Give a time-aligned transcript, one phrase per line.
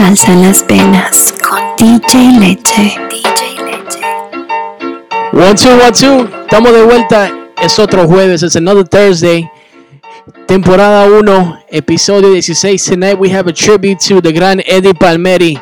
[0.00, 2.94] salsa las penas con DJ Leche.
[3.10, 4.00] DJ Leche.
[5.32, 6.38] One, two, one, two.
[6.42, 7.32] Estamos de vuelta.
[7.60, 8.44] Es otro jueves.
[8.44, 9.50] Es another Thursday.
[10.46, 12.84] Temporada 1, episodio 16.
[12.84, 15.60] Tonight we have a tribute to the gran Eddie Palmeri.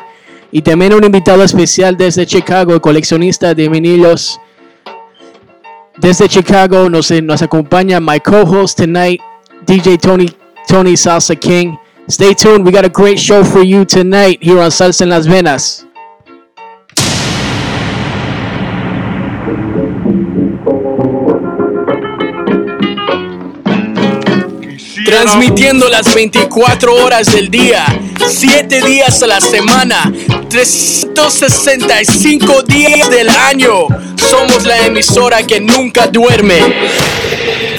[0.51, 4.39] Y también un invitado especial desde Chicago, coleccionista de vinilos.
[5.97, 9.19] Desde Chicago nos, nos acompaña my co-host tonight,
[9.65, 10.31] DJ Tony,
[10.67, 11.73] Tony Salsa King.
[12.09, 12.65] Stay tuned.
[12.65, 15.85] We got a great show for you tonight here on Salsa en Las Venas.
[25.05, 27.85] Transmitiendo las 24 horas del día,
[28.25, 30.09] 7 días a la semana,
[30.49, 33.87] 365 días del año.
[34.15, 36.55] Somos la emisora que nunca duerme.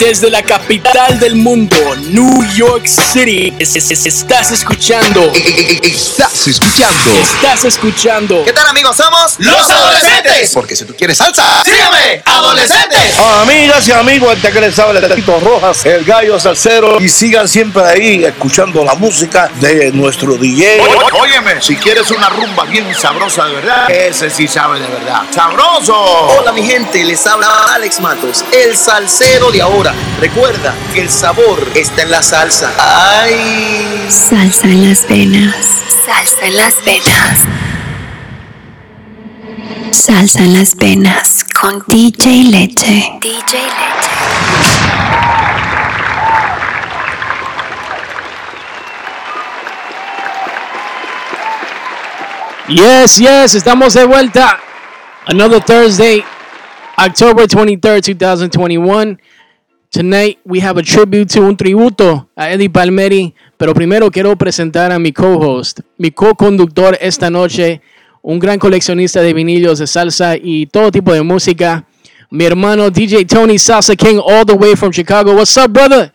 [0.00, 1.74] Desde la capital del mundo,
[2.10, 5.22] New York City, estás escuchando.
[5.34, 7.10] E, e, e, estás escuchando.
[7.20, 8.44] Estás escuchando.
[8.44, 8.96] ¿Qué tal amigos?
[8.96, 10.52] Somos los adolescentes.
[10.54, 13.18] Porque si tú quieres salsa, sígueme, adolescentes.
[13.42, 17.00] Amigas y amigos, antes este que les habla Tito Rojas, el gallo salsero.
[17.00, 20.78] Y sigan siempre ahí escuchando la música de nuestro DJ.
[21.18, 25.22] óyeme, si quieres una rumba bien sabrosa de verdad, ese sí sabe de verdad.
[25.34, 25.94] ¡Sabroso!
[25.94, 29.87] Hola mi gente, les habla Alex Matos, el salsero de ahora.
[30.20, 32.70] Recuerda que el sabor está en la salsa.
[32.78, 34.06] ¡Ay!
[34.08, 35.82] Salsa en las venas.
[36.06, 37.44] Salsa en las venas.
[39.92, 43.18] Salsa en las venas con DJ Leche.
[43.20, 44.10] DJ Leche.
[52.68, 54.58] Yes, yes, estamos de vuelta.
[55.26, 56.22] Another Thursday,
[56.98, 59.16] October 23rd, 2021.
[59.90, 64.92] Tonight we have a tribute to un tributo a Eddie Palmeri, pero primero quiero presentar
[64.92, 67.80] a mi co-host, mi co-conductor esta noche,
[68.22, 71.84] un gran coleccionista de vinilos de salsa y todo tipo de música,
[72.30, 75.34] mi hermano DJ Tony Salsa King all the way from Chicago.
[75.34, 76.12] What's up, brother?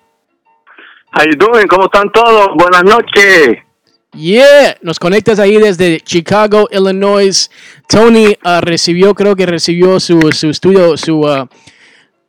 [1.12, 1.66] How you doing?
[1.68, 2.50] ¿Cómo están todos?
[2.56, 3.58] Buenas noches.
[4.16, 7.50] Yeah, nos conectas ahí desde Chicago, Illinois.
[7.90, 11.48] Tony uh, recibió, creo que recibió su, su estudio, su uh,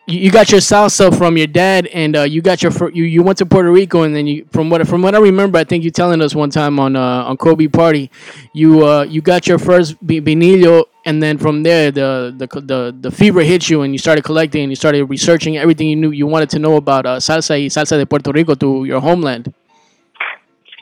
[0.07, 3.05] you, you got your salsa from your dad, and uh, you got your fr- you
[3.05, 5.65] you went to Puerto Rico, and then you from what from what I remember, I
[5.65, 8.11] think you telling us one time on uh, on Kobe Party,
[8.53, 13.11] you uh, you got your first vinilo, and then from there the, the the the
[13.11, 16.27] fever hit you, and you started collecting, and you started researching everything you knew you
[16.27, 19.53] wanted to know about uh, salsa y salsa de Puerto Rico to your homeland.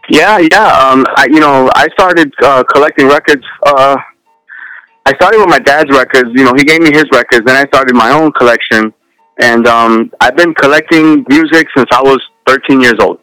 [0.09, 0.67] Yeah, yeah.
[0.91, 3.45] Um, I, you know, I started uh, collecting records.
[3.65, 3.97] Uh,
[5.07, 6.29] I started with my dad's records.
[6.35, 7.47] You know, he gave me his records.
[7.47, 8.93] Then I started my own collection
[9.41, 13.19] and um, I've been collecting music since I was 13 years old.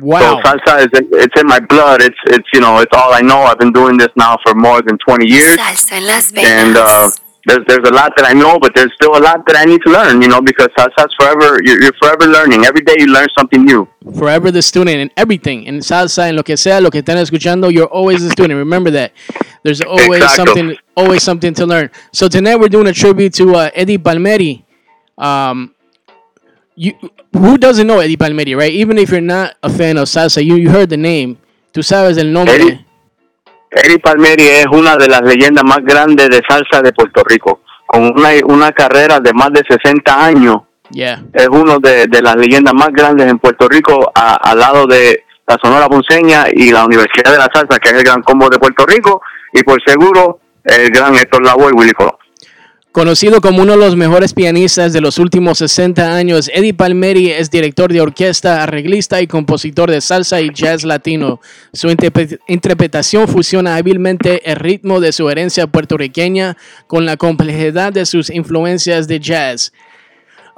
[0.00, 0.40] Wow.
[0.44, 2.02] So salsa is it's in my blood.
[2.02, 3.38] It's it's you know it's all I know.
[3.38, 5.56] I've been doing this now for more than 20 years.
[5.90, 7.08] And uh,
[7.46, 9.80] there's there's a lot that I know, but there's still a lot that I need
[9.86, 10.20] to learn.
[10.20, 11.58] You know, because salsa's forever.
[11.64, 12.66] You're, you're forever learning.
[12.66, 13.88] Every day you learn something new.
[14.18, 17.72] Forever the student in everything in salsa and lo que sea lo que están escuchando.
[17.72, 18.58] You're always the student.
[18.58, 19.12] Remember that.
[19.62, 20.44] There's always exactly.
[20.54, 21.88] something always something to learn.
[22.12, 24.66] So tonight we're doing a tribute to uh, Eddie Palmieri.
[25.18, 25.74] Um,
[26.76, 26.92] you,
[27.32, 28.72] who doesn't know Eddie Palmieri, right?
[28.72, 31.36] Even if you're not a fan of salsa, you, you heard the name.
[31.72, 32.84] Tú sabes el nombre.
[33.70, 37.60] Eddie, Palmieri es una de las leyendas más grandes de salsa de Puerto Rico.
[37.86, 38.04] Con
[38.44, 40.56] una, carrera de más de 60 años,
[40.90, 41.22] yeah.
[41.34, 45.56] es uno de, de, las leyendas más grandes en Puerto Rico, al lado de la
[45.62, 48.84] Sonora Ponceña y la Universidad de la Salsa, que es el gran combo de Puerto
[48.84, 49.22] Rico,
[49.54, 52.12] y por seguro el gran Héctor Lavoe y Willy Colón.
[52.98, 57.48] Conocido como uno de los mejores pianistas de los últimos 60 años, Eddie Palmieri es
[57.48, 61.40] director de orquesta, arreglista y compositor de salsa y jazz latino.
[61.72, 66.56] Su interpretación fusiona hábilmente el ritmo de su herencia puertorriqueña
[66.88, 69.72] con la complejidad de sus influencias de jazz.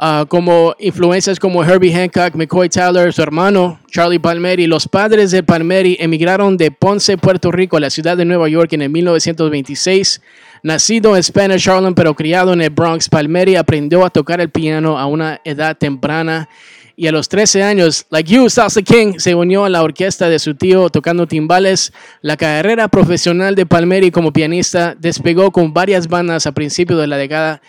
[0.02, 4.66] Ah, como influencias como Herbie Hancock, McCoy Tyler, su hermano Charlie Palmeri.
[4.66, 8.72] Los padres de Palmeri emigraron de Ponce, Puerto Rico, a la ciudad de Nueva York
[8.72, 10.22] en el 1926.
[10.62, 14.98] Nacido en Spanish Harlem pero criado en el Bronx, Palmeri aprendió a tocar el piano
[14.98, 16.48] a una edad temprana
[16.96, 20.38] y a los 13 años, Like You, Salsa King, se unió a la orquesta de
[20.38, 21.92] su tío tocando timbales.
[22.22, 27.18] La carrera profesional de Palmeri como pianista despegó con varias bandas a principios de la
[27.18, 27.60] década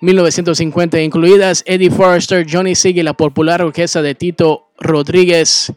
[0.00, 5.72] 1950, incluidas Eddie Forrester, Johnny Sigue, la popular orquesta de Tito Rodríguez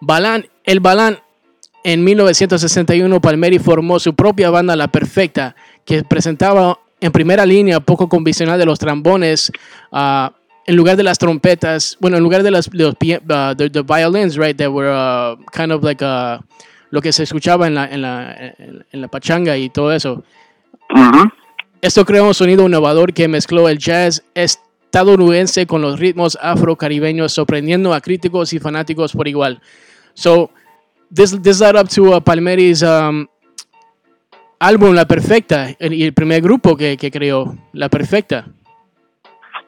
[0.00, 0.46] Balán.
[0.64, 1.18] El Balán
[1.82, 8.08] en 1961 Palmeri formó su propia banda La Perfecta, que presentaba en primera línea poco
[8.08, 9.50] convencional de los trombones,
[9.90, 10.32] ah,
[10.66, 13.54] en lugar de las trompetas, bueno, en lugar de, las, los the, ah,
[13.84, 16.04] violins, right, that were ah, kind of like
[16.90, 20.22] lo que se escuchaba en la, pachanga y todo eso.
[21.82, 27.92] Esto creó un sonido innovador que mezcló el jazz estadounidense con los ritmos afrocaribeños, sorprendiendo
[27.92, 29.60] a críticos y fanáticos por igual.
[30.14, 30.50] So,
[31.12, 33.26] this, this led up to Palmeri's um,
[34.60, 38.46] álbum La Perfecta, y el primer grupo que, creó, La Perfecta.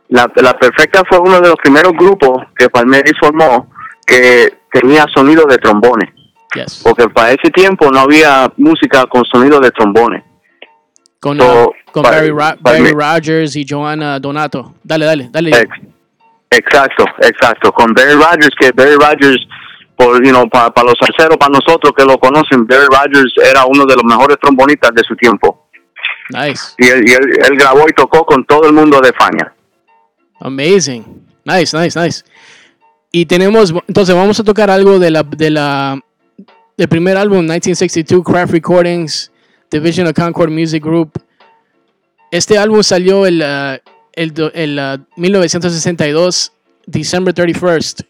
[0.09, 3.71] La, Perfecta fue uno de los primeros grupos que Palmeri formó
[4.07, 6.11] que tenía sonido de trombones.
[6.55, 6.81] Yes.
[6.85, 10.23] Porque para ese tiempo no había música con sonido de trombones.
[11.19, 11.39] Con,
[11.95, 12.31] con Barry,
[12.91, 14.75] Rogers y Joanna Donato.
[14.83, 15.51] Dale, dale, dale.
[16.51, 17.71] exacto, exacto.
[17.71, 19.47] Con Barry Rogers, que Barry Rogers,
[19.97, 23.87] por, you know, para los arceros, para nosotros que lo conocen, Barry Rogers era uno
[23.87, 25.69] de los mejores trombonistas de su tiempo.
[26.31, 26.75] Nice.
[26.79, 27.05] Y, él,
[27.59, 29.53] grabó y tocó con todo el mundo de Fania.
[30.41, 31.05] Amazing.
[31.45, 32.25] Nice, nice, nice.
[33.13, 36.01] Y tenemos, entonces vamos a tocar algo de la, de la,
[36.77, 39.31] del primer álbum, 1962, Craft Recordings,
[39.71, 41.23] Division of Concord Music Group,
[42.35, 43.81] este álbum salió el, ah,
[44.15, 44.33] el,
[45.17, 48.05] 1962, ah, December 31st.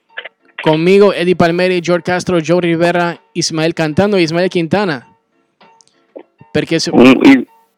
[0.63, 5.07] Conmigo, Eddie Palmeri, George Castro, Joe Rivera, Ismael Cantando y Ismael Quintana.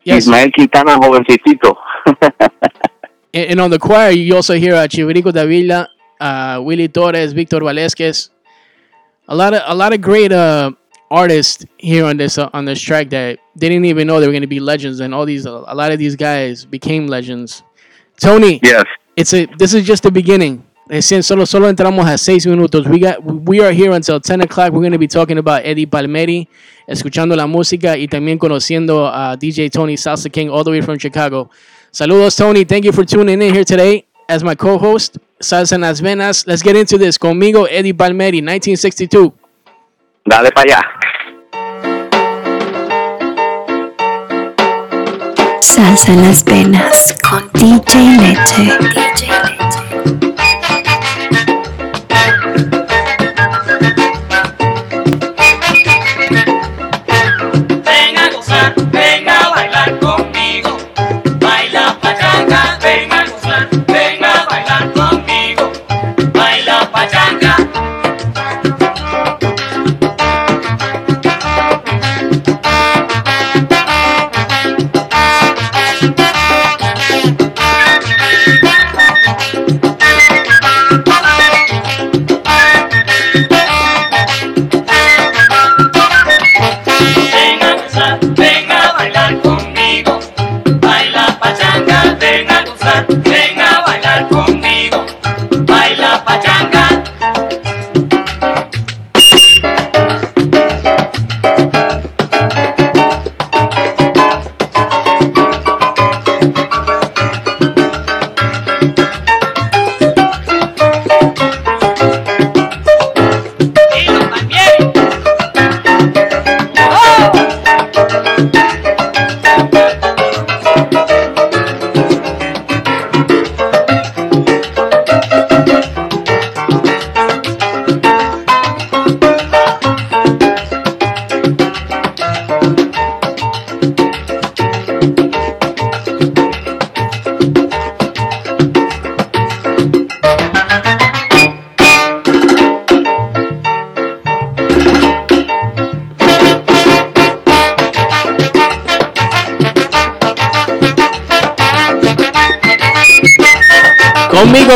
[0.05, 1.77] Ismael Quintana, jovencito.
[3.35, 5.89] and, on the choir, you also hear Chivirico Davila,
[6.21, 6.61] uh, ah,
[6.93, 8.31] Torres, Victor Valesquez.
[9.27, 10.31] A lot of, a lot of great
[11.11, 14.33] artists here on this uh, on this track that they didn't even know they were
[14.33, 17.63] going to be legends, and all these uh, a lot of these guys became legends.
[18.19, 18.85] Tony, yes,
[19.17, 20.65] it's a this is just the beginning.
[20.91, 22.87] Eh, solo solo entramos a seis minutos.
[22.89, 24.73] We got we are here until 10 o'clock.
[24.73, 26.49] We're going to be talking about Eddie Palmieri,
[26.89, 30.99] escuchando la música y también conociendo a DJ Tony Salsa King all the way from
[30.99, 31.51] Chicago.
[31.93, 32.65] Saludos, Tony.
[32.65, 35.19] Thank you for tuning in here today as my co-host.
[35.41, 36.47] Salsa en las venas.
[36.47, 37.19] Let's get into this.
[37.19, 39.33] Conmigo, Eddie Palmieri, 1962.
[40.27, 40.91] Dale para allá.
[45.61, 48.77] Salsa en las penas con DJ Leche.
[48.93, 49.46] DJ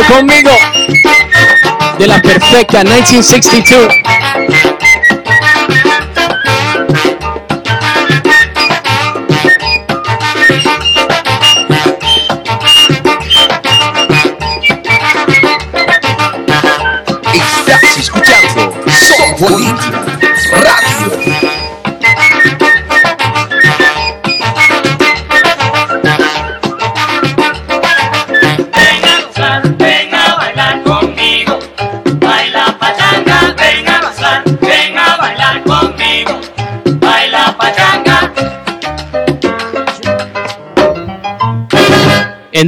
[0.06, 0.50] conmigo.
[1.98, 3.92] De la perfecta 1962.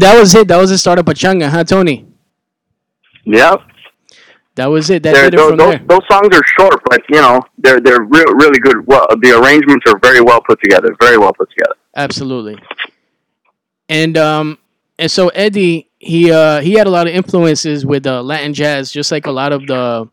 [0.03, 0.49] that was it.
[0.49, 2.07] That was the start of Pachanga, huh, Tony?
[3.25, 3.61] Yep.
[4.57, 5.03] That was it.
[5.05, 5.79] That those, from there.
[5.79, 8.87] those songs are short, but you know they're they're re- really good.
[8.87, 10.95] Well, the arrangements are very well put together.
[11.01, 11.75] Very well put together.
[11.97, 12.59] Absolutely.
[13.89, 14.59] And um
[14.99, 18.91] and so Eddie he uh he had a lot of influences with uh, Latin jazz,
[18.93, 20.09] just like a lot of the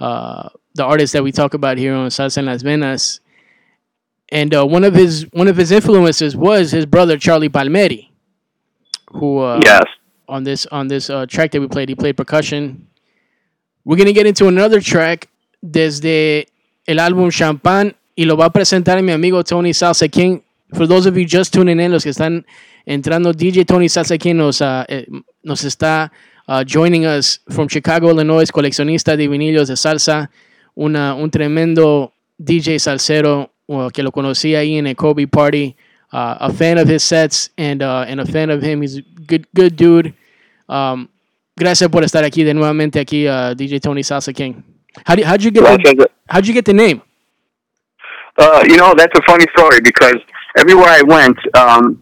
[0.00, 3.20] uh the artists that we talk about here on Salsa en las Venas.
[4.30, 8.05] And uh, one of his one of his influences was his brother Charlie Palmieri.
[9.12, 9.82] who uh, yes
[10.28, 11.88] on this on this uh, track that we played.
[11.88, 12.86] He played percussion.
[13.84, 15.28] We're gonna get into another track
[15.62, 16.46] desde
[16.86, 20.40] el álbum Champagne y lo va a presentar mi amigo Tony Salsa King.
[20.74, 22.44] For those of you just tuning in, los que están
[22.86, 25.06] entrando, DJ Tony Salsa King uh, eh,
[25.44, 26.10] nos, está
[26.48, 30.28] uh, joining us from Chicago, Illinois, coleccionista de vinilos de salsa,
[30.74, 35.76] una, un tremendo DJ salsero uh, que lo conocí ahí en el Kobe Party
[36.16, 38.80] Uh, a fan of his sets and uh, and a fan of him.
[38.80, 40.14] He's a good good dude.
[40.66, 41.10] Um,
[41.58, 44.62] gracias por estar aquí de nuevamente aquí, uh, DJ Tony Salsa King.
[45.06, 47.02] How do, how you get the, how'd you get the name?
[48.38, 50.16] Uh, you know that's a funny story because
[50.56, 52.00] everywhere I went, um,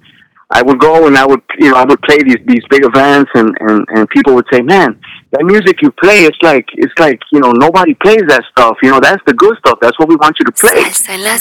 [0.55, 3.29] I would go and I would, you know, I would play these these big events,
[3.35, 4.99] and and and people would say, "Man,
[5.33, 8.79] that music you play, it's like it's like you know nobody plays that stuff.
[8.81, 9.79] You know, that's the good stuff.
[9.83, 10.87] That's what we want you to play."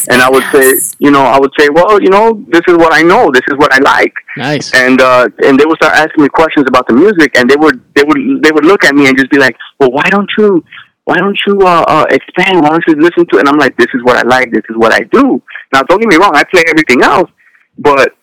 [0.09, 0.65] And I would say,
[0.97, 3.29] you know, I would say, "Well, you know, this is what I know.
[3.31, 4.73] This is what I like." Nice.
[4.73, 7.81] And uh, and they would start asking me questions about the music, and they would
[7.93, 10.65] they would they would look at me and just be like, "Well, why don't you?"
[11.05, 12.61] Why don't you uh, uh, expand?
[12.61, 13.39] Why don't you listen to it?
[13.41, 14.51] And I'm like, this is what I like.
[14.51, 15.41] This is what I do.
[15.73, 16.31] Now, don't get me wrong.
[16.33, 17.29] I play everything else,
[17.77, 18.13] but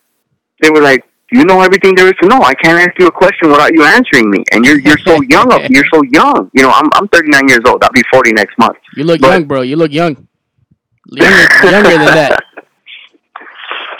[0.61, 2.41] they were like, you know everything there is to know?
[2.41, 5.51] I can't ask you a question without you answering me." And you're you're so young
[5.53, 5.61] up.
[5.69, 6.49] You're so young.
[6.53, 7.83] You know, I'm I'm 39 years old.
[7.83, 8.77] I'll be 40 next month.
[8.95, 9.61] You look but, young, bro.
[9.61, 10.27] You look young.
[11.07, 12.39] Younger, younger than that.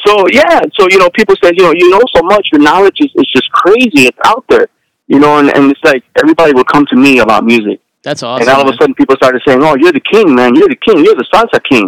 [0.03, 2.47] So yeah, so you know, people say, you know, you know so much.
[2.51, 4.07] Your knowledge is is just crazy.
[4.09, 4.67] It's out there.
[5.05, 7.79] You know, and, and it's like everybody will come to me about music.
[8.01, 8.41] That's awesome.
[8.41, 10.55] And all of a sudden, people started saying, "Oh, you're the king, man!
[10.55, 11.05] You're the king!
[11.05, 11.87] You're the salsa king!"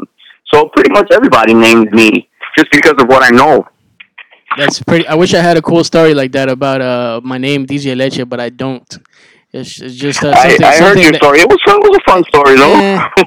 [0.53, 3.65] So pretty much everybody named me just because of what I know.
[4.57, 5.07] That's pretty.
[5.07, 8.27] I wish I had a cool story like that about uh my name DJ Leche,
[8.27, 8.83] but I don't.
[9.51, 10.63] It's, it's just uh, something.
[10.63, 11.39] I, I something heard your that, story.
[11.41, 12.79] It was It was a fun story though.
[12.79, 13.09] Eh,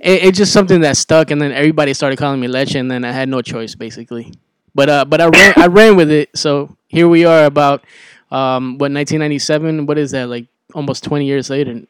[0.00, 3.04] it, it's just something that stuck, and then everybody started calling me Leche, and then
[3.04, 4.32] I had no choice basically.
[4.74, 6.30] But uh, but I ran I ran with it.
[6.36, 7.84] So here we are about
[8.30, 9.86] um what 1997.
[9.86, 10.46] What is that like?
[10.74, 11.82] Almost 20 years later.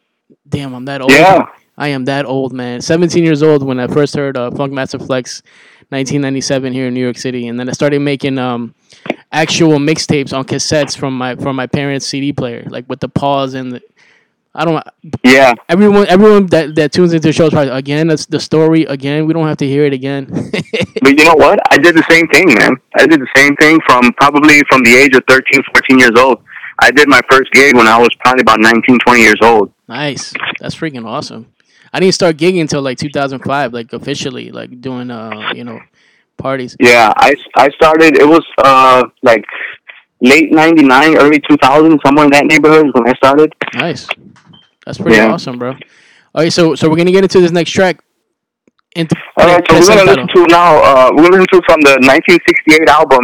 [0.46, 1.10] Damn, I'm that old.
[1.10, 1.46] Yeah.
[1.78, 2.82] I am that old, man.
[2.82, 5.42] 17 years old when I first heard uh, Funk Master Flex
[5.94, 8.74] 1997 here in New York City, and then I started making um,
[9.30, 13.54] actual mixtapes on cassettes from my from my parents' CD player, like with the pause
[13.54, 13.82] and the.
[14.56, 14.82] I don't.
[15.24, 15.52] Yeah.
[15.68, 18.08] Everyone, everyone that, that tunes into the show is probably again.
[18.08, 19.26] That's the story again.
[19.26, 20.26] We don't have to hear it again.
[20.50, 21.58] but you know what?
[21.72, 22.76] I did the same thing, man.
[22.96, 26.42] I did the same thing from probably from the age of 13, 14 years old.
[26.82, 29.72] I did my first gig when I was probably about 19, 20 years old.
[29.88, 30.32] Nice.
[30.60, 31.46] That's freaking awesome.
[31.94, 35.78] I didn't start gigging until like 2005, like officially, like doing uh you know
[36.36, 36.76] parties.
[36.80, 38.18] Yeah, I I started.
[38.18, 39.44] It was uh like
[40.20, 43.54] late '99, early 2000, somewhere in that neighborhood when I started.
[43.76, 44.08] Nice,
[44.84, 45.32] that's pretty yeah.
[45.32, 45.70] awesome, bro.
[46.34, 48.02] All right, so so we're gonna get into this next track.
[48.96, 49.04] All
[49.46, 50.78] right, so we're gonna listen to now.
[50.82, 53.22] Uh, we're gonna listen to from the 1968 album,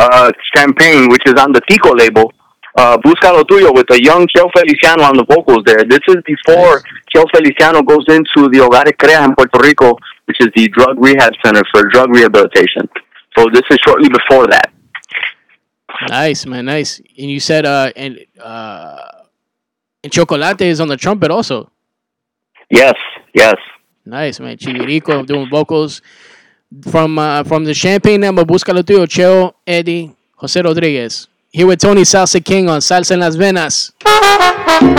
[0.00, 2.32] uh, Champagne, which is on the Tico label
[2.76, 5.84] uh, Buscalo Tuyo with a young Chel Feliciano on the vocals there.
[5.84, 6.82] This is before
[7.14, 9.96] Chel Feliciano goes into the de Crea in Puerto Rico,
[10.26, 12.88] which is the drug rehab center for drug rehabilitation.
[13.36, 14.72] So this is shortly before that.
[16.08, 16.98] Nice, man, nice.
[17.16, 18.98] And you said, uh, and, uh,
[20.04, 21.70] and Chocolate is on the trumpet also.
[22.70, 22.94] Yes,
[23.34, 23.56] yes.
[24.04, 24.56] Nice, man.
[24.56, 26.02] Chivirico doing vocals.
[26.90, 31.26] From uh, from the Champagne number, Buscalo Tuyo, Cheo, Eddie, Jose Rodriguez.
[31.50, 33.94] Here with Tony Salsa King on Salsa en las Venas.
[34.04, 34.90] Salsa en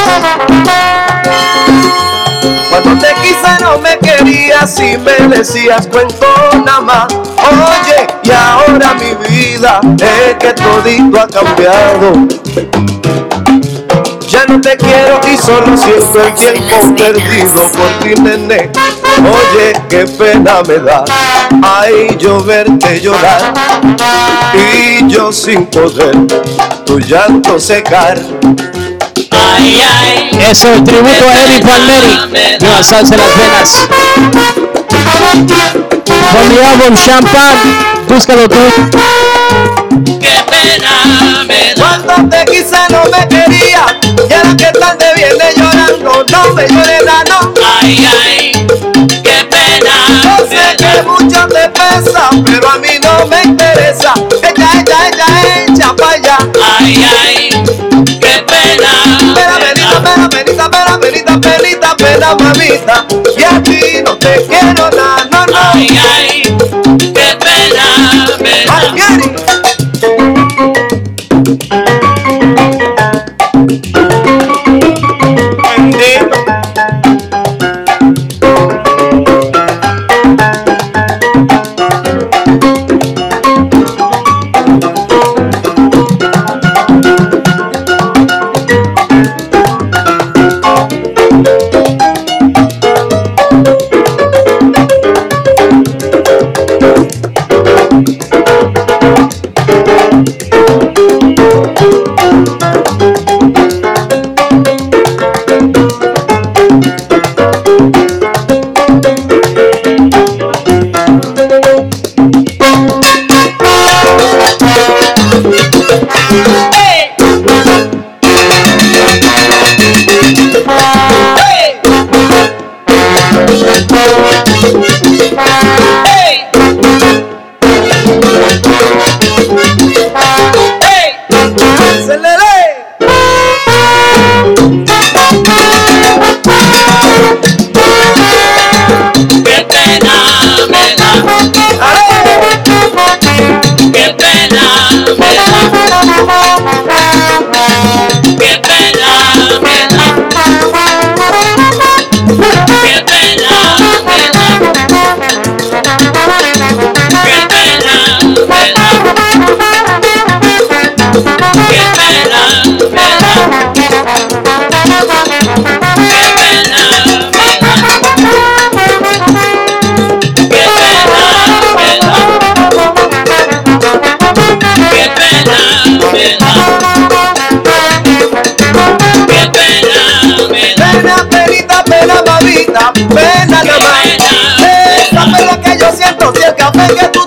[2.70, 6.26] Cuando te quise no me querías y me decías cuento
[6.66, 7.14] nada más.
[7.14, 12.28] Oye, y ahora mi vida es que todito ha cambiado
[14.30, 18.70] ya no te quiero y solo siento el tiempo perdido por ti, nene.
[19.24, 21.06] Oye, qué pena me da.
[21.64, 23.54] Ay, yo verte llorar
[24.54, 26.12] y yo sin poder
[26.86, 28.20] tu llanto secar.
[29.32, 31.64] Ay, ay, Eso es tributo a Eric
[32.60, 33.88] No las venas.
[36.32, 36.48] Con
[36.92, 37.62] mi Champagne,
[38.06, 38.36] Qué te
[42.90, 43.86] no me quería.
[44.30, 45.06] Y ahora que tan de
[45.56, 46.42] llorando, no no.
[47.80, 48.38] Ay, ay,
[49.24, 49.94] qué pena.
[50.24, 54.12] Yo sé que mucho te pesa, pero a mí no me interesa.
[54.42, 55.28] Echa, echa, echa,
[55.72, 55.90] echa
[56.80, 57.38] Ay, ay.
[65.78, 66.37] ai, ai.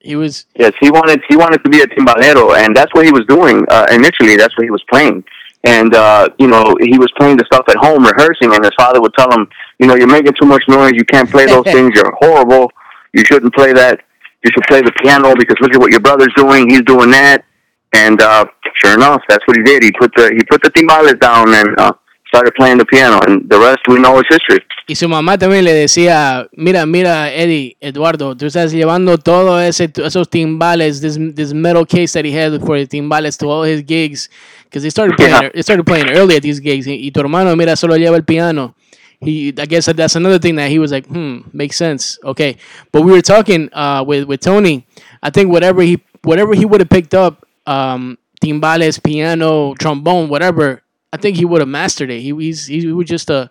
[0.00, 0.46] He was.
[0.58, 3.64] Yes, he wanted he wanted to be a timbalero, and that's what he was doing
[3.70, 4.36] uh, initially.
[4.36, 5.24] That's what he was playing
[5.64, 9.00] and uh, you know he was playing the stuff at home rehearsing, and his father
[9.00, 9.48] would tell him,
[9.78, 10.92] you know, you're making too much noise.
[10.94, 11.92] You can't play those things.
[11.94, 12.70] You're horrible.
[13.12, 14.00] You shouldn't play that.
[14.44, 16.68] You should play the piano because look at what your brother's doing.
[16.68, 17.44] He's doing that,
[17.92, 18.44] and uh,
[18.74, 19.82] sure enough, that's what he did.
[19.82, 21.92] He put the he put the timbales down, and uh,
[22.34, 24.64] started playing the piano, and the rest we know is history.
[24.88, 29.90] Y su mamá también le decía, mira, mira, Eddie, Eduardo, tú estás llevando todo ese,
[30.02, 33.82] esos timbales, this, this metal case that he had for the timbales to all his
[33.84, 34.30] gigs,
[34.64, 35.60] because he started playing, yeah.
[35.62, 36.86] started playing early at these gigs.
[36.86, 38.74] Y, y tu hermano, mira, solo lleva el piano.
[39.20, 42.56] He, I guess that's another thing that he was like, hmm, makes sense, okay.
[42.90, 44.84] But we were talking uh, with with Tony.
[45.22, 50.82] I think whatever he whatever he would have picked up, um, timbales, piano, trombone, whatever,
[51.12, 52.20] I think he would have mastered it.
[52.20, 53.50] He he's, he was just a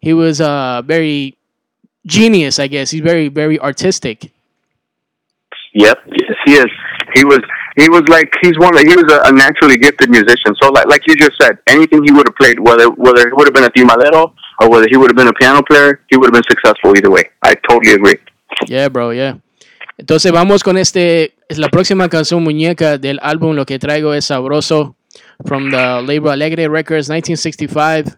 [0.00, 1.36] he was a uh, very
[2.06, 2.90] genius, I guess.
[2.90, 4.32] He's very very artistic.
[5.74, 6.66] Yep, yes, he is.
[7.14, 7.40] He was
[7.76, 10.54] he was like he's one like he was a, a naturally gifted musician.
[10.62, 13.46] So like like you just said, anything he would have played, whether whether it would
[13.46, 16.28] have been a timbalero or whether he would have been a piano player, he would
[16.32, 17.24] have been successful either way.
[17.42, 18.18] I totally agree.
[18.66, 19.10] Yeah, bro.
[19.12, 19.34] Yeah.
[19.98, 24.24] Entonces vamos con este, es la próxima canción muñeca del álbum, lo que traigo es
[24.24, 24.96] Sabroso
[25.46, 28.16] from the Labor Alegre Records, 1965.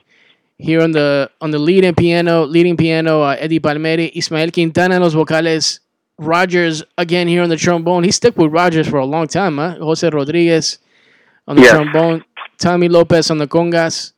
[0.59, 5.13] Here on the on the leading piano, leading piano, uh, Eddie Palmieri, Ismael Quintana los
[5.15, 5.81] vocales,
[6.17, 8.05] Rogers again here on the trombone.
[8.05, 9.73] He stuck with Rogers for a long time, huh?
[9.79, 10.79] Jose Rodriguez
[11.47, 11.73] on the yeah.
[11.73, 12.25] trombone,
[12.57, 14.13] Tommy Lopez on the congas,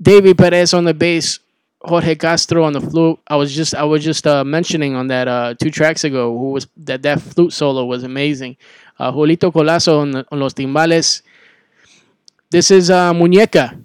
[0.00, 1.38] David Perez on the bass,
[1.82, 3.18] Jorge Castro on the flute.
[3.28, 6.50] I was just I was just uh, mentioning on that uh, two tracks ago who
[6.52, 8.56] was that that flute solo was amazing.
[8.98, 11.20] Uh, Julito Colazo on, the, on los timbales,
[12.50, 13.76] this is uh, Muñeca.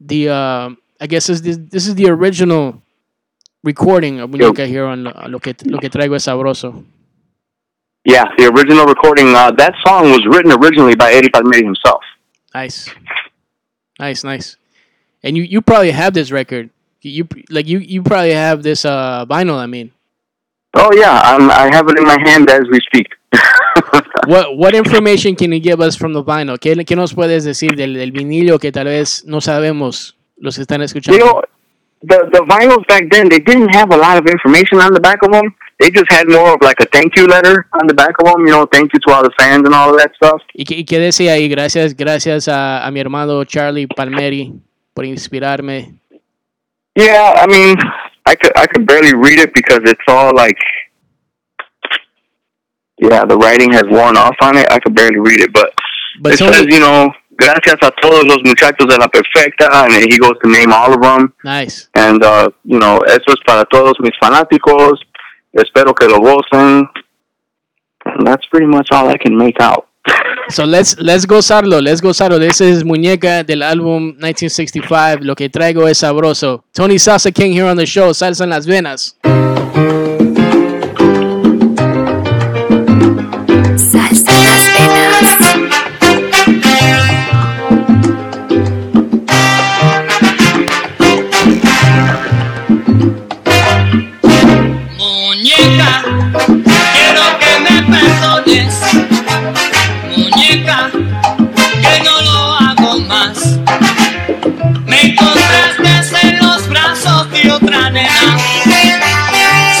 [0.00, 2.82] The uh, I guess is this, this is the original
[3.62, 4.66] recording of Muñeca Yo.
[4.66, 6.84] here on uh, Lo que, Lo que Traigo es Sabroso.
[8.04, 9.28] Yeah, the original recording.
[9.34, 12.02] Uh, that song was written originally by Eddie Palmieri himself.
[12.52, 12.88] Nice,
[14.00, 14.56] nice, nice.
[15.22, 16.70] And you, you probably have this record.
[17.02, 19.56] You like you you probably have this uh, vinyl.
[19.58, 19.92] I mean.
[20.74, 23.06] Oh yeah, I'm, I have it in my hand as we speak.
[24.26, 26.58] what, what information can you give us from the vinyl?
[26.58, 30.62] ¿Qué, qué nos puedes decir del, del, vinilo que tal vez no sabemos los que
[30.62, 31.18] están escuchando?
[31.18, 31.42] know,
[32.02, 35.22] the, the vinyls back then, they didn't have a lot of information on the back
[35.22, 35.54] of them.
[35.80, 38.46] They just had more of like a thank you letter on the back of them,
[38.46, 40.40] you know, thank you to all the fans and all of that stuff.
[40.52, 41.48] ¿Y qué, qué decía ahí?
[41.48, 44.52] Gracias, gracias a, a mi hermano Charlie Palmeri
[44.94, 45.94] por inspirarme.
[46.96, 47.76] Yeah, I mean,
[48.26, 50.58] I could, I could barely read it because it's all like
[53.00, 54.70] yeah, the writing has worn off on it.
[54.70, 55.72] I could barely read it, but,
[56.20, 60.18] but it says, you know, gracias a todos los muchachos de la perfecta, and he
[60.18, 61.32] goes to name all of them.
[61.44, 61.88] Nice.
[61.94, 64.98] And, uh, you know, eso es para todos mis fanáticos.
[65.56, 66.88] Espero que lo gocen.
[68.04, 69.88] And that's pretty much all I can make out.
[70.50, 72.38] So let's let's gozarlo, let's gozarlo.
[72.40, 75.18] This is Muñeca del álbum 1965.
[75.20, 76.64] Lo que traigo es sabroso.
[76.72, 78.14] Tony Sasa King here on the show.
[78.14, 79.14] Salsa en las venas.
[107.62, 108.08] otra nena.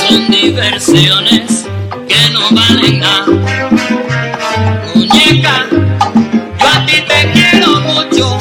[0.06, 1.66] Son diversiones
[2.08, 3.24] que no valen nada.
[4.94, 5.66] Muñeca,
[6.60, 8.38] yo a ti te quiero mucho.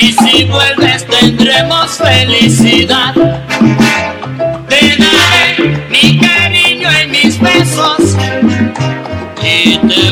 [0.00, 3.14] Y si vuelves tendremos felicidad.
[4.68, 7.98] Te daré mi cariño y mis besos.
[9.42, 10.10] Y te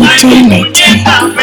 [0.00, 1.33] 一针一线。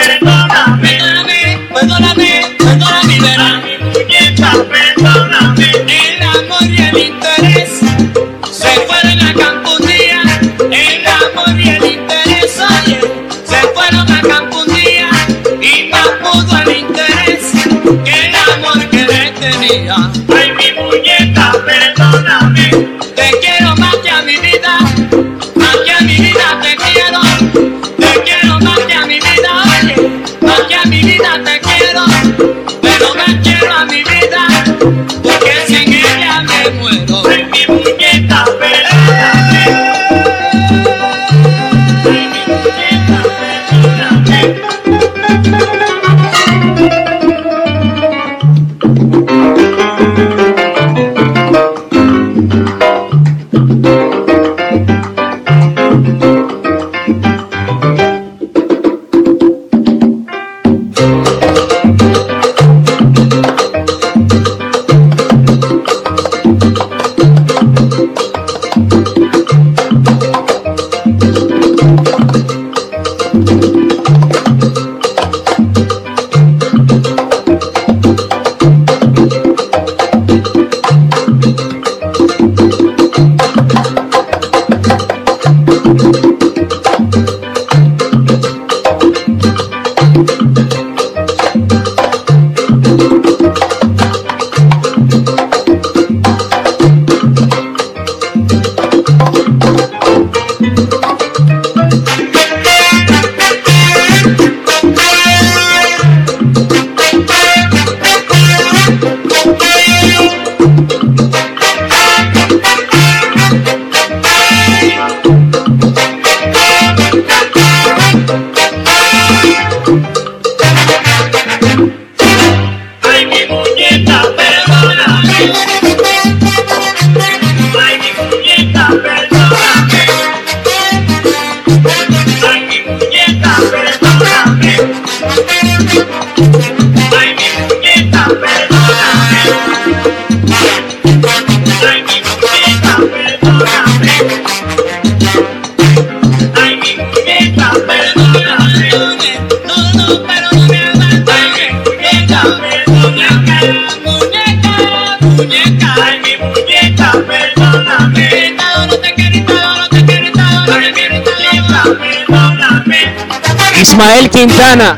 [163.77, 164.97] Ismael Quintana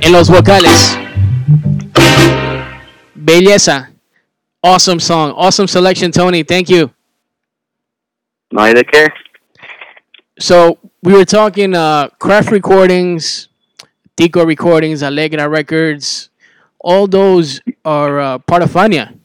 [0.00, 0.96] en los vocales.
[3.14, 3.86] Belleza.
[4.64, 5.32] Awesome song.
[5.36, 6.42] Awesome selection, Tony.
[6.42, 6.90] Thank you.
[8.50, 9.08] No hay de qué.
[10.40, 13.48] So, we were talking uh, Craft Recordings,
[14.16, 16.28] Tico Recordings, Alegra Records.
[16.80, 19.16] All those are uh, part of Fania.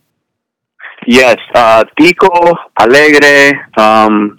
[1.07, 1.37] Yes.
[1.55, 2.27] Uh, Tico,
[2.79, 4.35] Alegre, um,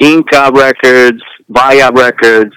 [0.00, 2.54] Inca Records, Buyout Records,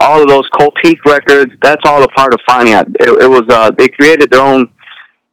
[0.00, 1.52] all of those Cold records.
[1.62, 2.82] That's all a part of Fania.
[3.00, 4.70] It, it was uh, they created their own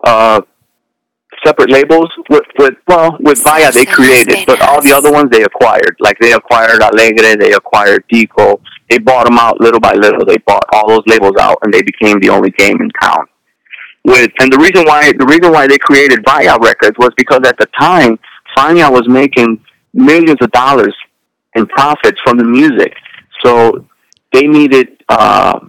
[0.03, 0.41] uh,
[1.45, 5.43] separate labels with, with well with Buyout they created, but all the other ones they
[5.43, 5.95] acquired.
[5.99, 8.59] Like they acquired Alegre, they acquired Dico.
[8.89, 10.25] They bought them out little by little.
[10.25, 13.25] They bought all those labels out, and they became the only game in town.
[14.05, 17.57] With and the reason why the reason why they created Buyout Records was because at
[17.59, 18.17] the time
[18.57, 20.95] Fania was making millions of dollars
[21.57, 22.93] and profits from the music.
[23.43, 23.85] So
[24.31, 25.59] they needed uh,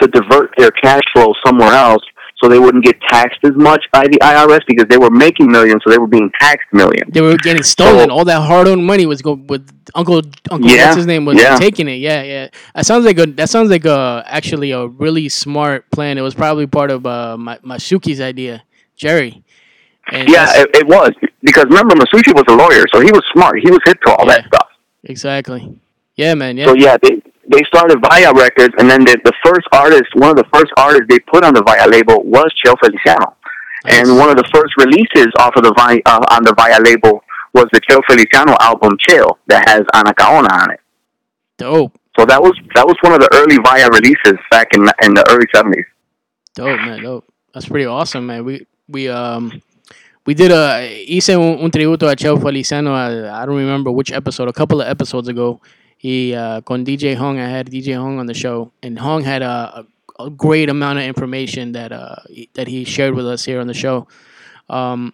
[0.00, 2.02] to divert their cash flow somewhere else
[2.42, 5.82] so they wouldn't get taxed as much by the IRS because they were making millions,
[5.84, 7.12] so they were being taxed millions.
[7.12, 8.08] They were getting stolen.
[8.08, 11.38] So, All that hard-earned money was going with Uncle Uncle yeah, what's his name was
[11.38, 11.56] yeah.
[11.58, 11.96] taking it.
[11.96, 12.48] Yeah, yeah.
[12.74, 16.16] That sounds like a that sounds like a actually a really smart plan.
[16.16, 18.62] It was probably part of uh, Masuki's idea,
[18.96, 19.42] Jerry.
[20.12, 21.10] And yeah, it, it, was
[21.42, 23.58] because remember Masuki was a lawyer, so he was smart.
[23.62, 24.36] He was hip to all yeah.
[24.36, 24.66] that stuff.
[25.04, 25.78] Exactly.
[26.16, 26.56] Yeah, man.
[26.56, 26.66] Yeah.
[26.66, 30.36] So yeah, they they started Via Records, and then the, the first artist, one of
[30.36, 33.34] the first artists they put on the Via label was Chel Feliciano,
[33.84, 34.00] nice.
[34.06, 37.22] and one of the first releases off of the Via uh, on the Via label
[37.54, 40.80] was the Chel Feliciano album Chill that has Anacaona on it.
[41.56, 41.92] Dope.
[42.18, 45.24] So that was that was one of the early Via releases back in in the
[45.30, 45.86] early seventies.
[46.54, 47.02] Dope, man.
[47.02, 47.24] Dope.
[47.54, 48.44] That's pretty awesome, man.
[48.44, 49.62] We we um
[50.26, 52.92] we did a hice un, un tributo a Chel Feliciano.
[52.94, 55.60] I, I don't remember which episode, a couple of episodes ago.
[55.96, 57.38] He uh, con DJ Hong.
[57.38, 59.84] I had DJ Hong on the show, and Hong had a,
[60.18, 63.60] a, a great amount of information that uh, he, that he shared with us here
[63.60, 64.06] on the show.
[64.68, 65.12] Um,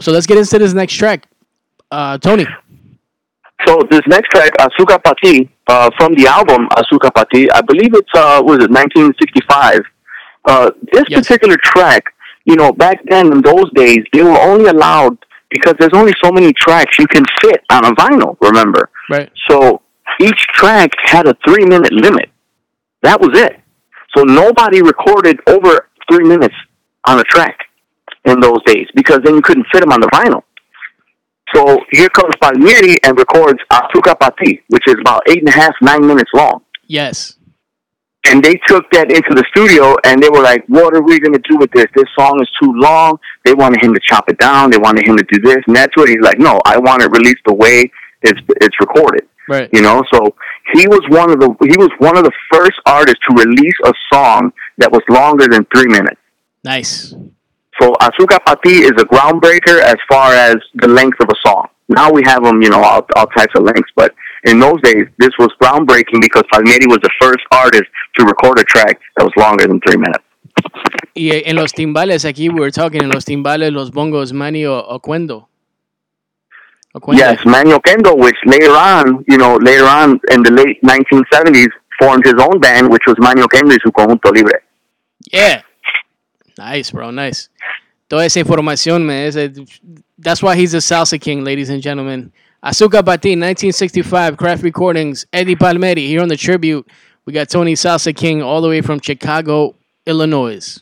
[0.00, 1.26] so let's get into this next track,
[1.90, 2.46] uh, Tony.
[3.66, 8.10] So this next track, Asuka Pati, uh, from the album Asuka Pati, I believe it's
[8.14, 9.80] uh, was it 1965.
[10.44, 11.20] Uh, this yes.
[11.20, 12.14] particular track
[12.46, 15.18] you know, back then in those days, they were only allowed
[15.50, 18.88] because there's only so many tracks you can fit on a vinyl, remember?
[19.10, 19.30] Right.
[19.50, 19.82] So
[20.20, 22.30] each track had a three minute limit.
[23.02, 23.60] That was it.
[24.16, 26.54] So nobody recorded over three minutes
[27.06, 27.58] on a track
[28.24, 30.42] in those days because then you couldn't fit them on the vinyl.
[31.54, 34.16] So here comes Palmieri and records Atuca
[34.68, 36.60] which is about eight and a half, nine minutes long.
[36.86, 37.35] Yes
[38.26, 41.32] and they took that into the studio and they were like, what are we going
[41.32, 41.86] to do with this?
[41.94, 43.18] This song is too long.
[43.44, 44.70] They wanted him to chop it down.
[44.70, 45.58] They wanted him to do this.
[45.66, 47.90] And that's what he's like, no, I want it released the way
[48.22, 49.26] it's, it's recorded.
[49.48, 49.70] Right.
[49.72, 50.34] You know, so
[50.72, 53.92] he was one of the, he was one of the first artists to release a
[54.12, 56.20] song that was longer than three minutes.
[56.64, 57.14] Nice.
[57.80, 61.68] So Asuka Pati is a groundbreaker as far as the length of a song.
[61.88, 64.12] Now we have them, you know, all, all types of lengths, but
[64.46, 67.84] in those days, this was groundbreaking because Palmieri was the first artist
[68.16, 70.22] to record a track that was longer than three minutes.
[71.14, 75.48] Y en los timbales, aquí we were talking, en los timbales, los bongos, Manny Oquendo.
[77.12, 82.24] Yes, Manuel Oquendo, which later on, you know, later on in the late 1970s, formed
[82.24, 84.60] his own band, which was Manuel Oquendo y su conjunto libre.
[85.32, 85.62] Yeah.
[86.56, 87.50] Nice, bro, nice.
[88.08, 89.30] Toda esa información, man.
[90.18, 92.32] That's why he's a salsa king, ladies and gentlemen.
[92.66, 96.84] Azuka Batin, 1965, Craft Recordings, Eddie Palmieri here on the tribute.
[97.24, 100.78] We got Tony Salsa King all the way from Chicago, Illinois.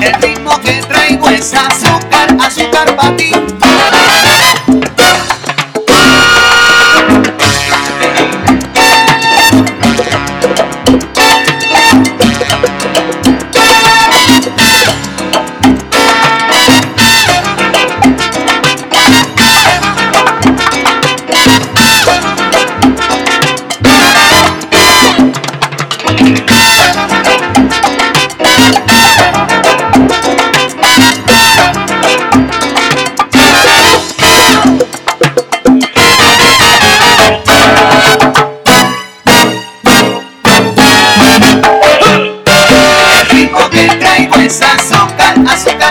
[0.00, 3.32] El ritmo que traigo es azúcar, azúcar para ti.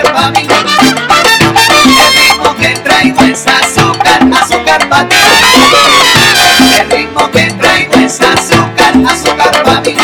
[0.02, 0.08] El
[2.18, 5.16] ritmo que traigo es azúcar, azúcar para ti.
[6.76, 9.96] El ritmo que traigo es azúcar, azúcar para mí.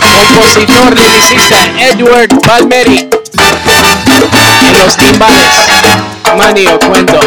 [0.00, 2.98] Compositor lyricista Edward Palmeri.
[4.64, 5.50] En los timbales,
[6.38, 7.20] Manio Cuento.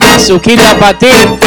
[0.00, 1.38] Azuquita Patín.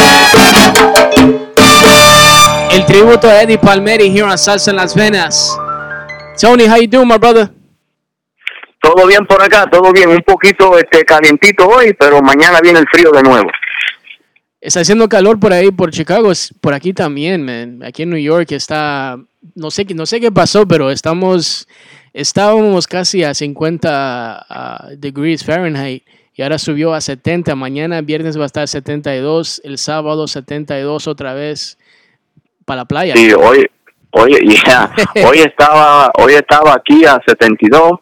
[2.72, 5.53] El tributo a Eddie Palmeri, Here Salsa en las Venas.
[6.44, 7.48] Tony, how you doing, my brother?
[8.82, 10.10] Todo bien por acá, todo bien.
[10.10, 13.50] Un poquito este calientito hoy, pero mañana viene el frío de nuevo.
[14.60, 17.82] Está haciendo calor por ahí, por Chicago, por aquí también, man.
[17.82, 19.18] Aquí en New York está,
[19.56, 21.66] no sé, no sé qué pasó, pero estamos,
[22.14, 26.04] estábamos casi a 50 ah, degrees Fahrenheit
[26.36, 27.56] y ahora subió a 70.
[27.56, 31.78] Mañana, viernes, va a estar 72, el sábado 72 otra vez
[32.66, 33.14] para la playa.
[33.16, 33.66] Sí, hoy,
[34.16, 34.34] Hoy,
[35.26, 37.94] hoy estaba hoy estaba aquí a 72,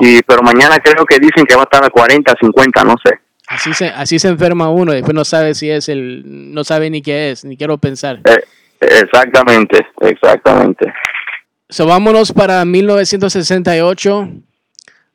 [0.00, 3.18] y, pero mañana creo que dicen que va a estar a 40, 50, no sé.
[3.48, 6.22] Así se, así se enferma uno, y después no sabe si es el,
[6.54, 8.20] no sabe ni qué es, ni quiero pensar.
[8.30, 8.44] Eh,
[8.80, 10.92] exactamente, exactamente.
[11.68, 14.18] So, vámonos para 1968,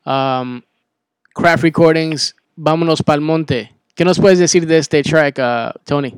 [0.06, 0.62] um,
[1.34, 3.72] Craft Recordings, vámonos para el monte.
[3.96, 6.14] ¿Qué nos puedes decir de este track, uh, Tony?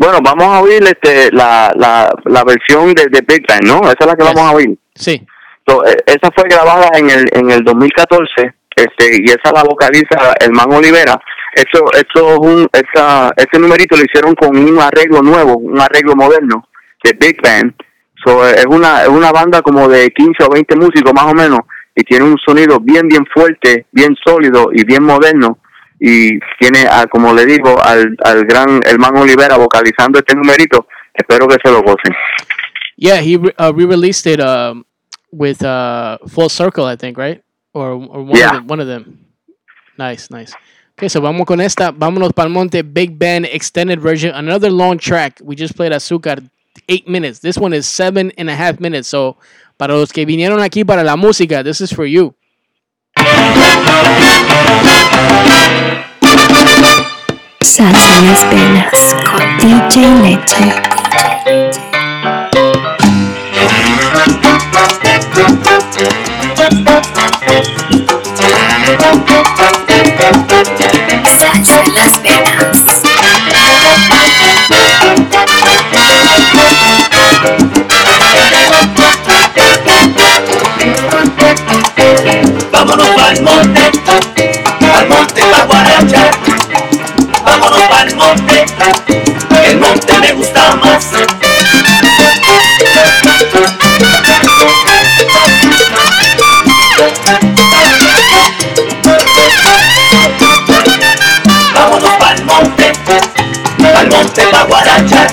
[0.00, 3.80] Bueno, vamos a oír este, la, la, la versión de, Big Bang, ¿no?
[3.82, 4.78] Esa es la que vamos a oír.
[4.94, 5.10] Sí.
[5.10, 8.26] E, esa fue grabada en el, en el 2014
[8.76, 11.20] este, y esa la vocaliza el man Olivera.
[11.52, 16.14] Eso, eso es un, esa, ese numerito lo hicieron con un arreglo nuevo, un arreglo
[16.14, 16.68] moderno
[17.02, 17.74] de Big Band.
[18.24, 21.34] So, e, es, una, es una banda como de 15 o 20 músicos más o
[21.34, 21.58] menos
[21.96, 25.58] y tiene un sonido bien, bien fuerte, bien sólido y bien moderno
[26.00, 30.86] y tiene, a, ah, como le digo, al, al gran hermano Olivera vocalizando este numerito.
[31.14, 32.14] Espero que se lo gocen.
[32.96, 34.84] Yeah, he uh, re-released it um,
[35.32, 37.42] with uh, Full Circle, I think, right?
[37.74, 39.24] Or, one, of them,
[39.98, 40.54] Nice, nice.
[40.96, 41.92] Okay, so vamos con esta.
[41.92, 42.82] Vámonos para monte.
[42.82, 44.34] Big Band extended version.
[44.34, 45.40] Another long track.
[45.42, 46.48] We just played Azúcar,
[46.88, 47.38] eight minutes.
[47.40, 49.06] This one is seven and a half minutes.
[49.08, 49.36] So,
[49.78, 52.34] para los que vinieron aquí para la música, this is for you.
[57.76, 60.74] en las penas con DJ Leche.
[71.38, 72.20] Salsa en las
[82.72, 83.90] Vámonos al monte,
[84.90, 86.47] al monte guarachar
[88.34, 91.06] el monte me gusta más.
[101.74, 102.92] Vámonos al monte,
[103.96, 105.28] al monte pa' guarachar.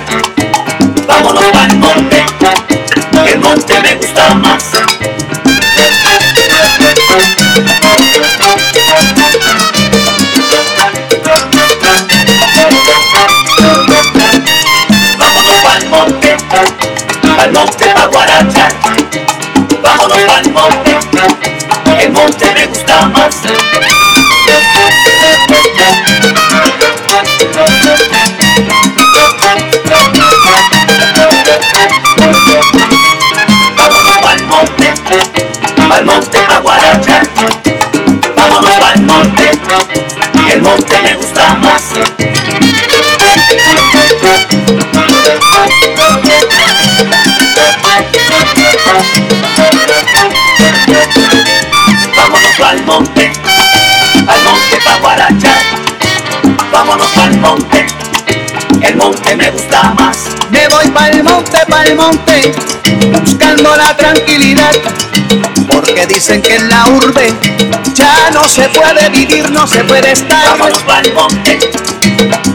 [1.07, 2.25] Vámonos al monte,
[3.25, 4.63] el monte me gusta más.
[17.45, 18.67] el monte, pa' Guaracha.
[19.81, 20.97] Vámonos pa'l monte,
[22.03, 23.35] el monte me gusta más.
[29.91, 30.63] Vámonos pa'l
[34.47, 34.89] monte,
[35.87, 37.21] al monte, pa' Guaracha.
[38.35, 39.51] Vámonos al monte,
[40.51, 41.83] el monte me gusta más.
[52.69, 53.31] al monte,
[54.27, 55.61] al monte pa' guarachar.
[56.71, 57.85] Vámonos al monte,
[58.81, 60.17] el monte me gusta más.
[60.49, 62.53] Me voy el monte, el monte,
[63.19, 64.71] buscando la tranquilidad.
[65.71, 67.33] Porque dicen que en la urbe
[67.93, 70.57] ya no se puede vivir, no se puede estar.
[70.57, 71.59] Vámonos el monte,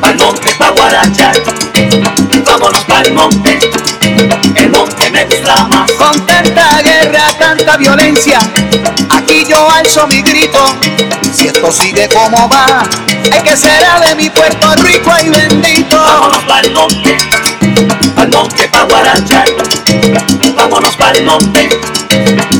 [0.03, 1.37] al monte pa' guarachar.
[2.47, 3.61] Vámonos el monte,
[4.57, 5.91] el monte me gusta más.
[5.93, 8.41] Con tanta guerra, tanta violencia
[9.51, 10.65] yo alzo mi grito.
[11.35, 12.89] Si esto sigue como va,
[13.35, 15.97] es que será de mi Puerto Rico y bendito.
[15.99, 17.17] Vámonos para el monte,
[18.17, 19.47] al monte para guarachar.
[20.57, 21.69] Vámonos para el monte,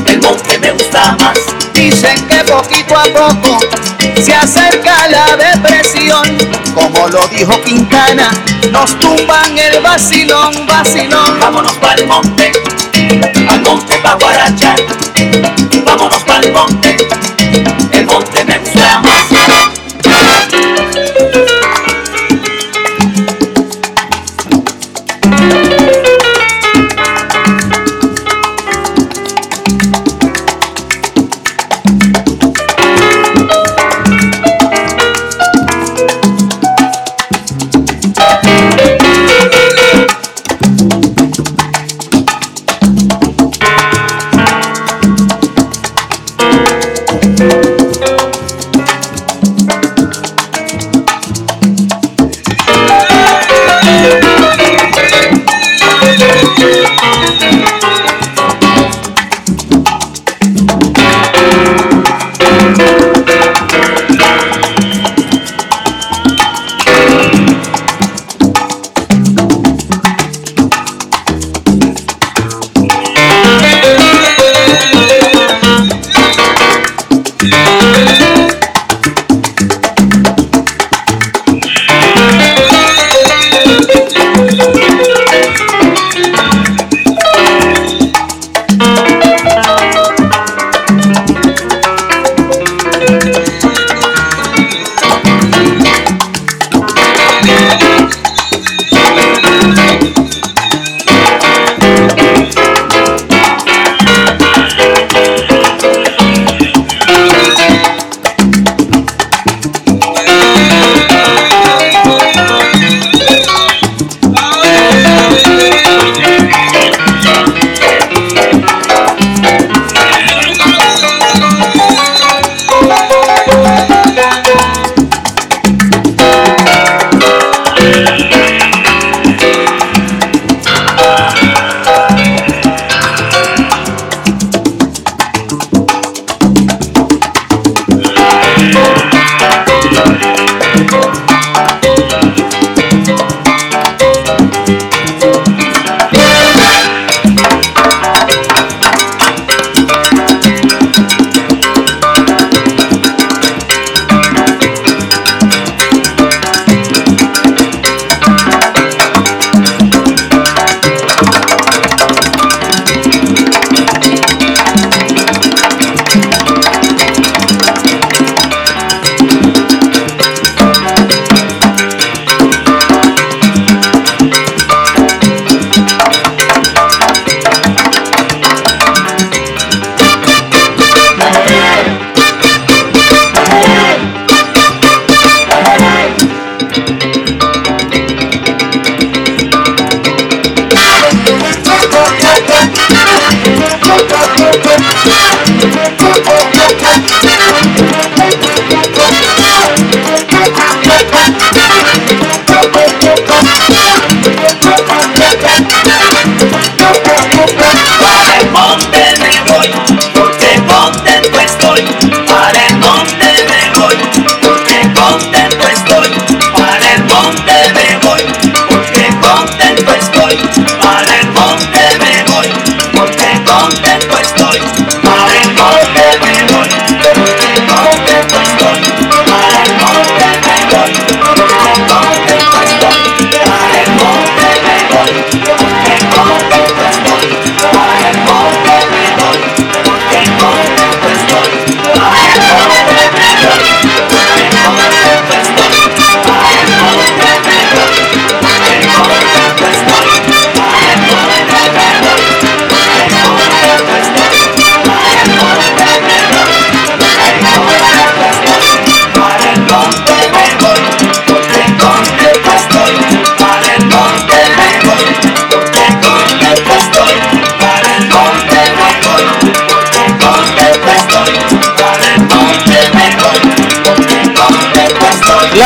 [0.07, 1.37] el monte me gusta más.
[1.73, 3.59] Dicen que poquito a poco
[4.21, 6.25] se acerca la depresión.
[6.75, 8.31] Como lo dijo Quintana,
[8.71, 11.39] nos tumban el vacilón, vacilón.
[11.39, 12.51] Vámonos para el monte
[13.49, 14.77] al monte pa' guarachar,
[15.85, 17.00] vámonos pa'l monte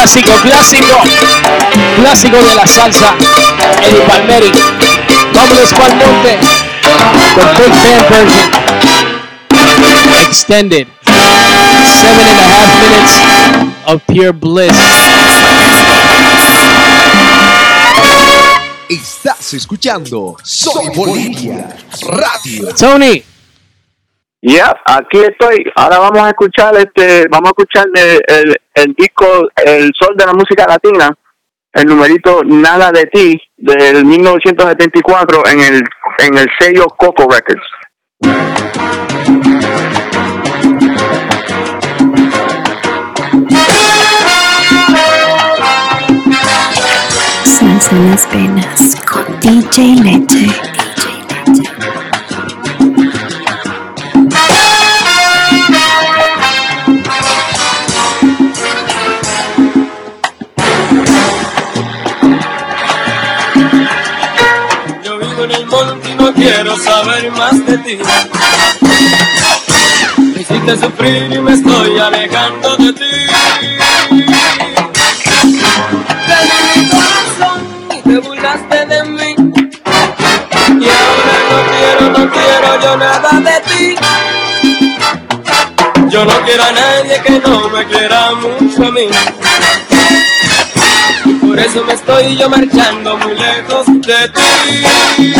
[0.06, 0.86] clásico, clásico,
[1.95, 3.16] clásico de la salsa,
[3.82, 4.51] el Palmeri.
[5.34, 6.38] Pablo para The monte
[7.36, 8.51] con Big Band Version.
[10.28, 10.88] Extended.
[11.06, 11.26] Seven
[12.20, 13.14] and a half minutes
[13.88, 14.76] of pure bliss.
[18.88, 21.76] Estás escuchando Soy Bolivia
[22.08, 22.72] Radio.
[22.76, 23.24] Tony
[24.86, 25.66] aquí estoy.
[25.76, 29.26] Ahora vamos a escuchar este, vamos a escuchar el, disco
[29.66, 31.10] El Sol de la Música Latina,
[31.74, 35.84] el numerito Nada de ti del 1974 en el
[36.20, 37.66] en el sello Coco Records.
[48.10, 50.85] las penas con DJ Leche
[66.46, 67.98] quiero saber más de ti.
[70.18, 73.14] Me hiciste sufrir y me estoy alejando de ti.
[76.30, 77.62] Perdí mi corazón
[77.98, 79.30] y te burlaste de mí.
[80.86, 83.96] Y ahora no quiero, no quiero yo nada de ti.
[86.12, 89.08] Yo no quiero a nadie que no me quiera mucho a mí.
[91.41, 95.34] Por eso me estoy yo marchando muy lejos de ti.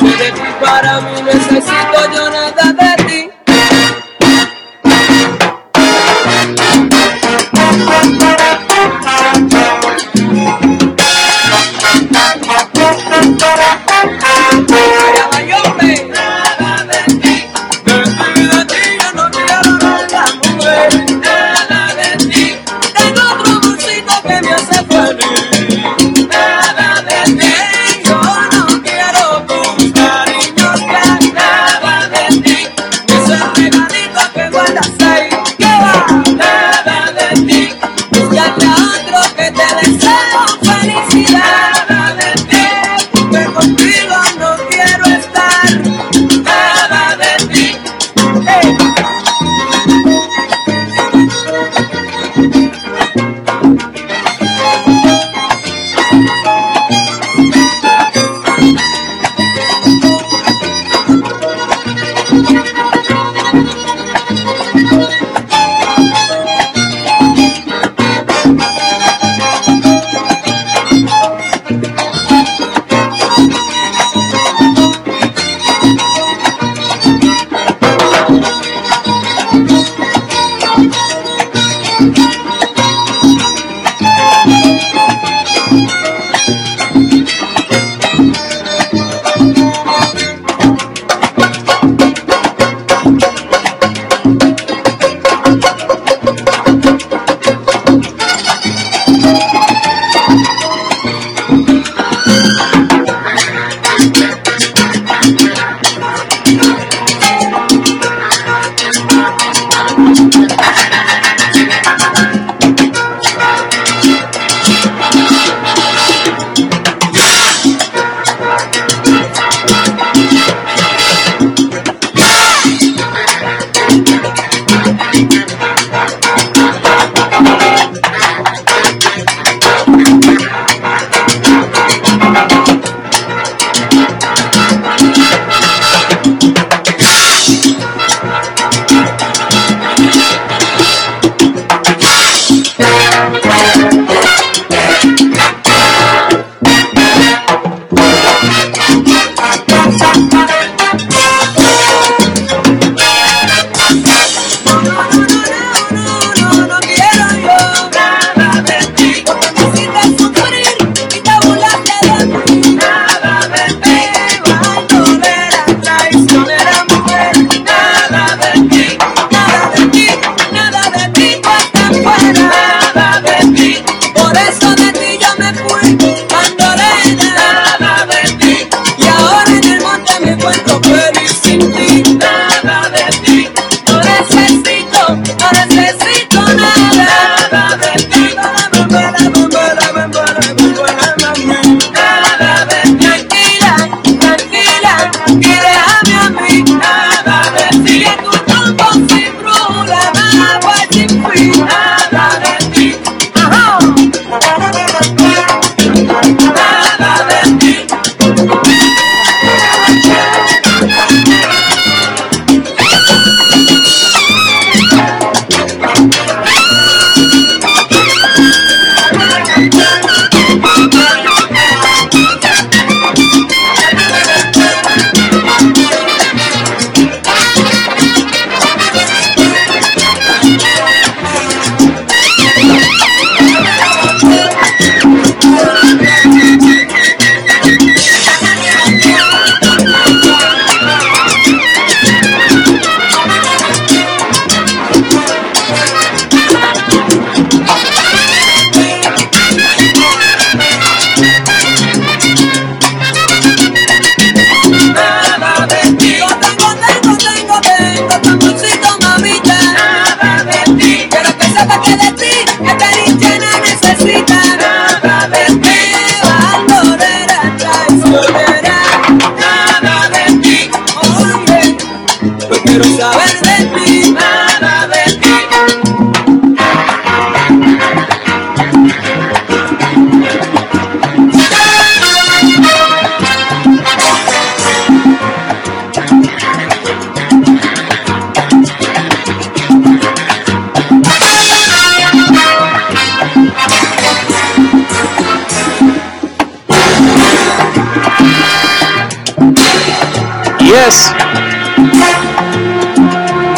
[0.00, 1.47] Y de ti para mí necesito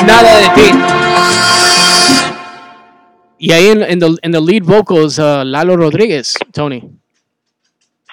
[0.07, 0.71] nada de ti.
[3.39, 6.81] Y ahí en, el lead vocals, uh, Lalo Rodríguez, Tony.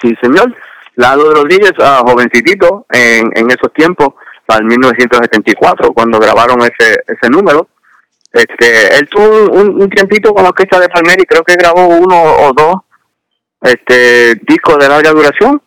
[0.01, 0.55] Sí, señor.
[0.95, 4.09] Lalo Rodríguez, uh, jovencitito en, en, esos tiempos,
[4.45, 7.67] para 1974, cuando grabaron ese, ese número.
[8.31, 12.21] Este, él tuvo un, tiempito con la orquesta de Palmer y creo que grabó uno
[12.21, 12.75] o dos
[13.61, 15.59] este discos de larga duración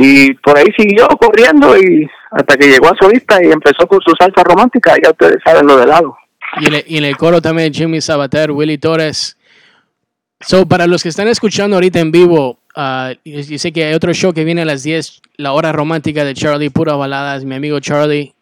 [0.00, 3.98] y por ahí siguió corriendo y hasta que llegó a su vista y empezó con
[4.00, 6.16] su salsa romántica, ya ustedes saben lo de lado.
[6.60, 9.36] Y en el, y el coro también Jimmy Sabater, Willy Torres.
[10.40, 13.94] So, para los que están escuchando ahorita en vivo, dice ah, yo sé que hay
[13.94, 17.56] otro show que viene a las 10, la hora romántica de Charlie, pura baladas, mi
[17.56, 18.34] amigo Charlie,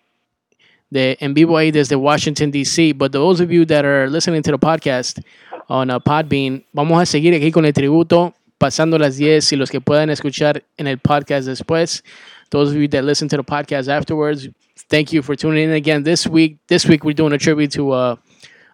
[0.90, 2.92] de, en vivo ahí desde Washington, D.C.
[2.94, 5.22] But those of you that are listening to the podcast
[5.68, 9.70] on uh, Podbean, vamos a seguir aquí con el tributo pasando las 10 y los
[9.70, 12.02] que puedan escuchar en el podcast después.
[12.50, 14.48] Those of you that listen to the podcast afterwards,
[14.88, 16.56] thank you for tuning in again this week.
[16.68, 18.16] This week we're doing a tribute to uh,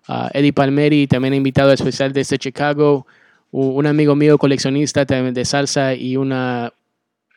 [0.09, 3.07] uh, Eddie Palmieri, también invitado especial desde Chicago,
[3.51, 6.73] un amigo mío coleccionista también de salsa y una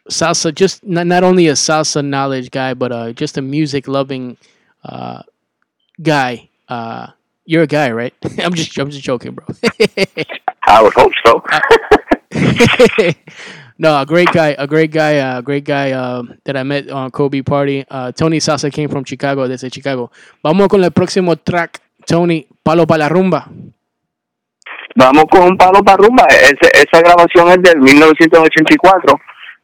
[0.09, 4.37] salsa, just not, not only a salsa knowledge guy, but uh, just a music loving
[4.83, 5.21] uh,
[6.01, 6.47] guy.
[6.69, 7.07] Uh,
[7.45, 8.13] you're a guy, right?
[8.39, 9.45] I'm just I'm just joking, bro.
[10.63, 11.41] I would hope so.
[13.77, 17.09] no, a great guy, a great guy, a great guy um, that I met on
[17.11, 17.85] Kobe Party.
[17.89, 20.11] Uh, Tony Sasa came from Chicago, desde Chicago.
[20.43, 23.47] Vamos con el próximo track, Tony, Palo para la Rumba.
[24.97, 26.25] Vamos con Palo para Rumba.
[26.27, 29.19] esa grabación es del 1984.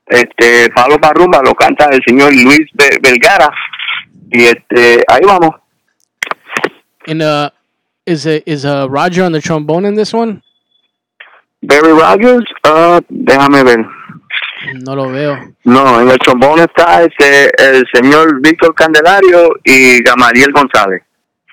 [0.08, 2.70] Este, Palo para Rumba lo canta el señor Luis
[3.02, 3.50] Belgara.
[4.32, 5.52] Y este, ahí vamos.
[7.06, 7.50] ¿Es uh,
[8.06, 10.42] is, is uh, Roger on the trombone in this one?
[11.62, 13.80] Barry Rogers, ah, déjame ver.
[14.84, 15.38] No lo veo.
[15.64, 21.02] No, en el trombón está ese, el señor Víctor Candelario y Gamaliel González.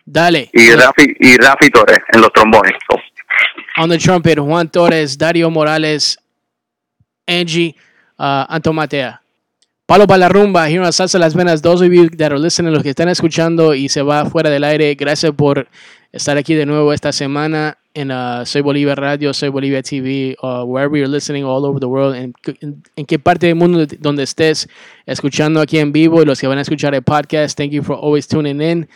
[0.05, 0.49] Dale.
[0.53, 2.73] Y, Rafi, y Rafi Torres en los trombones.
[3.77, 6.19] On the trumpet, Juan Torres, Dario Morales,
[7.27, 7.75] Angie,
[8.19, 9.21] uh, ah, Matea.
[9.85, 14.03] Palo para la rumba, Salsa Las Venas, those y los que están escuchando y se
[14.03, 15.67] va fuera del aire, gracias por
[16.13, 17.77] estar aquí de nuevo esta semana.
[17.99, 21.89] in uh, Soy Bolivia Radio, Soy Bolivia TV, uh, wherever you're listening all over the
[21.89, 22.33] world, en,
[22.95, 24.69] en, qué parte del mundo donde estés
[25.05, 27.97] escuchando aquí en vivo y los que van a escuchar el podcast, thank you for
[27.97, 28.87] always tuning in.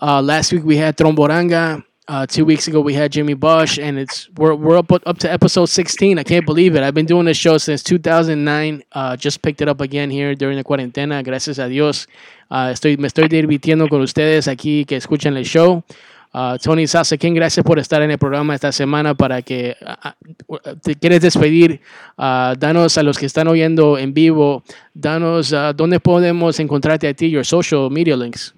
[0.00, 1.82] Uh, last week we had Tromboranga.
[2.06, 5.30] Uh, two weeks ago we had Jimmy Bosch, and it's we're, we're up up to
[5.32, 6.18] episode 16.
[6.18, 6.82] I can't believe it.
[6.82, 8.82] I've been doing this show since 2009.
[8.92, 11.22] Uh, just picked it up again here during the cuarentena.
[11.24, 12.06] Gracias a Dios.
[12.50, 15.82] Uh, estoy me estoy divirtiendo con ustedes aquí que escuchan el show.
[16.32, 19.98] Ah, Tony Sasa, King, gracias por estar en el programa esta semana para que ah,
[20.02, 20.16] ah,
[20.82, 21.80] te quieres despedir.
[22.18, 24.62] danos a los que están oyendo en vivo,
[24.92, 28.54] danos dónde podemos encontrarte a ti, your social media links.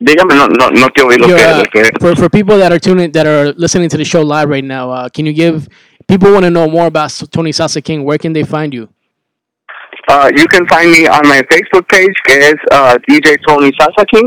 [0.00, 3.26] Dígame, no, no, no te oí lo que, for, for people that are tuning, that
[3.26, 5.68] are listening to the show live right now, can you give
[6.06, 8.04] people want to know more about Tony Sasa King?
[8.04, 8.88] Where can they find you?
[10.08, 14.22] Uh, you can find me on my Facebook page, is uh, DJ Tony Sasaki,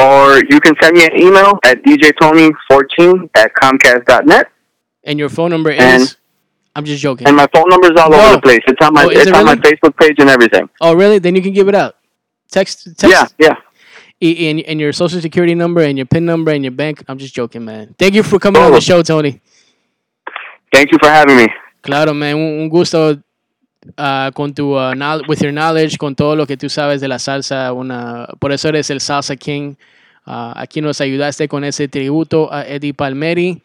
[0.00, 4.46] or you can send me an email at djtony14 at comcast.net.
[5.04, 6.16] And your phone number and, is?
[6.74, 7.26] I'm just joking.
[7.28, 8.18] And my phone number is all no.
[8.26, 8.60] over the place.
[8.66, 10.70] It's on my oh, it's it on my Facebook page and everything.
[10.80, 11.18] Oh, really?
[11.18, 11.96] Then you can give it out.
[12.50, 12.84] Text.
[12.96, 13.10] text.
[13.10, 13.26] Yeah,
[14.18, 14.28] yeah.
[14.50, 17.04] And, and your social security number and your PIN number and your bank.
[17.08, 17.94] I'm just joking, man.
[17.98, 18.80] Thank you for coming on the oh.
[18.80, 19.40] show, Tony.
[20.72, 21.48] Thank you for having me.
[21.82, 22.36] Claro, man.
[22.36, 23.20] Un gusto
[23.96, 24.94] Ah, con tu ah,
[25.28, 28.68] with your knowledge, con todo lo que tú sabes de la salsa, una por eso
[28.68, 29.74] eres el salsa king.
[30.24, 33.60] Ah, aquí nos ayudaste con ese tributo a Eddie Palmeri.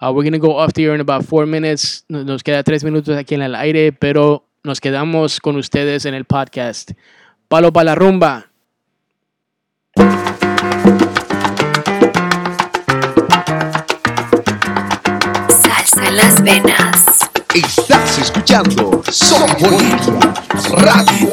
[0.00, 2.04] we're to go off the air in about four minutes.
[2.08, 6.24] Nos queda tres minutos aquí en el aire, pero nos quedamos con ustedes en el
[6.24, 6.92] podcast.
[7.48, 8.46] Palo para la rumba.
[15.48, 17.05] Salsa en las venas.
[17.56, 19.48] Estás escuchando Son
[20.76, 21.30] Radio.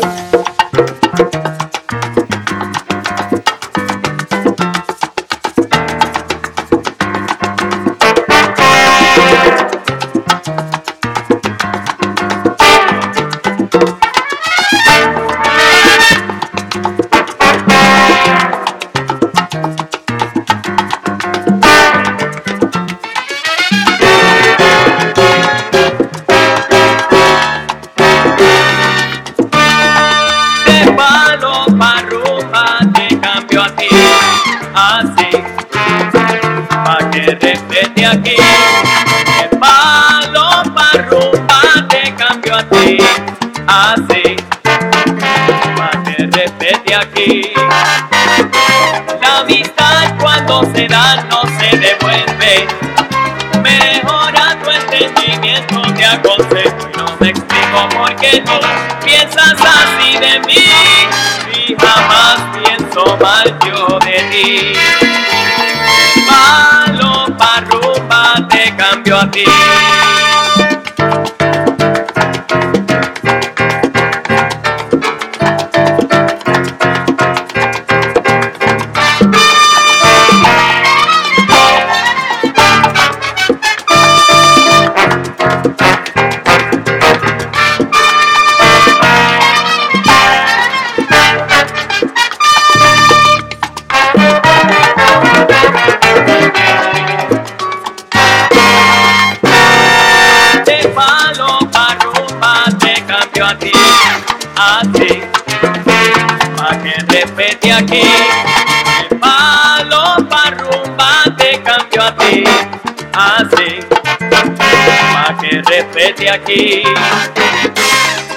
[69.36, 69.63] Sunday.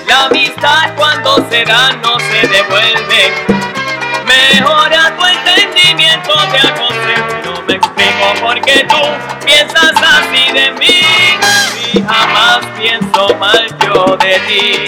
[0.06, 3.32] La amistad cuando se da no se devuelve.
[4.26, 7.40] Mejora tu entendimiento, te aconsejo.
[7.54, 9.00] No me explico por qué tú
[9.46, 10.96] piensas así de mí.
[11.94, 14.85] Y jamás pienso mal yo de ti.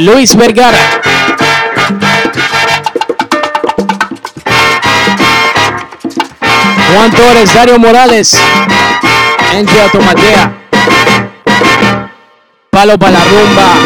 [0.00, 0.72] Luis Vergara.
[6.94, 8.34] Juan Torres, Dario Morales,
[9.52, 10.56] Angela Tomatea.
[12.72, 13.76] Palo para la rumba.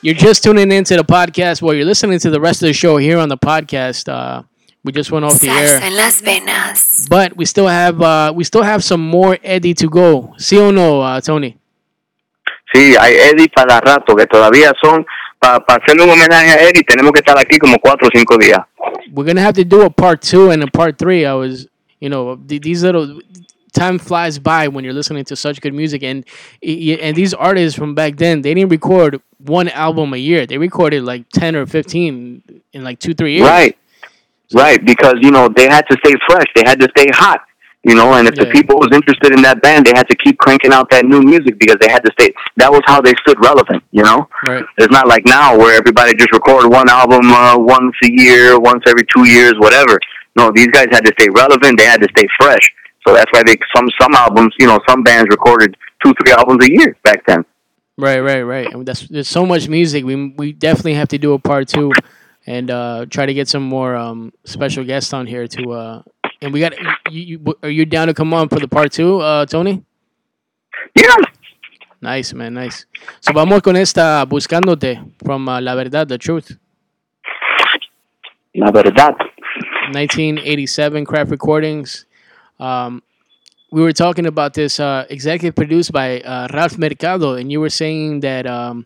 [0.00, 1.60] You're just tuning into the podcast.
[1.60, 4.08] Well, you're listening to the rest of the show here on the podcast.
[4.10, 4.44] Uh,
[4.84, 5.82] we just went off the air.
[7.10, 10.32] But we still have uh, we still have some more Eddie to go.
[10.38, 11.58] See si o no, uh, Tony?
[12.72, 15.04] Sí, hay Eddie para rato, que todavía son,
[15.38, 18.38] para pa hacerle un homenaje a Eddie, tenemos que estar aquí como cuatro o cinco
[18.38, 18.58] días.
[19.12, 21.26] We're going to have to do a part two and a part three.
[21.26, 21.68] I was,
[22.00, 23.20] you know, these little,
[23.74, 26.26] time flies by when you're listening to such good music and
[26.62, 31.02] and these artists from back then they didn't record one album a year they recorded
[31.04, 32.42] like 10 or 15
[32.74, 33.78] in like 2 3 years right
[34.52, 37.40] right because you know they had to stay fresh they had to stay hot
[37.84, 38.44] you know and if yeah.
[38.44, 41.20] the people was interested in that band they had to keep cranking out that new
[41.20, 44.64] music because they had to stay that was how they stood relevant you know right.
[44.78, 48.82] it's not like now where everybody just record one album uh, once a year once
[48.86, 49.98] every two years whatever
[50.36, 52.72] no these guys had to stay relevant they had to stay fresh
[53.06, 56.64] so that's why they some some albums you know some bands recorded two three albums
[56.64, 57.44] a year back then
[57.98, 61.32] right right right and that's there's so much music we we definitely have to do
[61.32, 61.90] a part two
[62.44, 66.02] and uh, try to get some more um, special guests on here to uh,
[66.42, 66.74] and we got
[67.10, 69.82] you, you, Are you down to come on for the part two, uh, Tony?
[70.98, 71.14] Yeah.
[72.00, 72.84] Nice, man, nice.
[73.20, 76.58] So vamos con esta buscándote from uh, La Verdad, The Truth.
[78.56, 79.14] La Verdad.
[79.94, 82.06] 1987 Craft Recordings.
[82.58, 83.00] Um,
[83.70, 87.70] we were talking about this uh, executive produced by uh, Ralph Mercado, and you were
[87.70, 88.84] saying that um,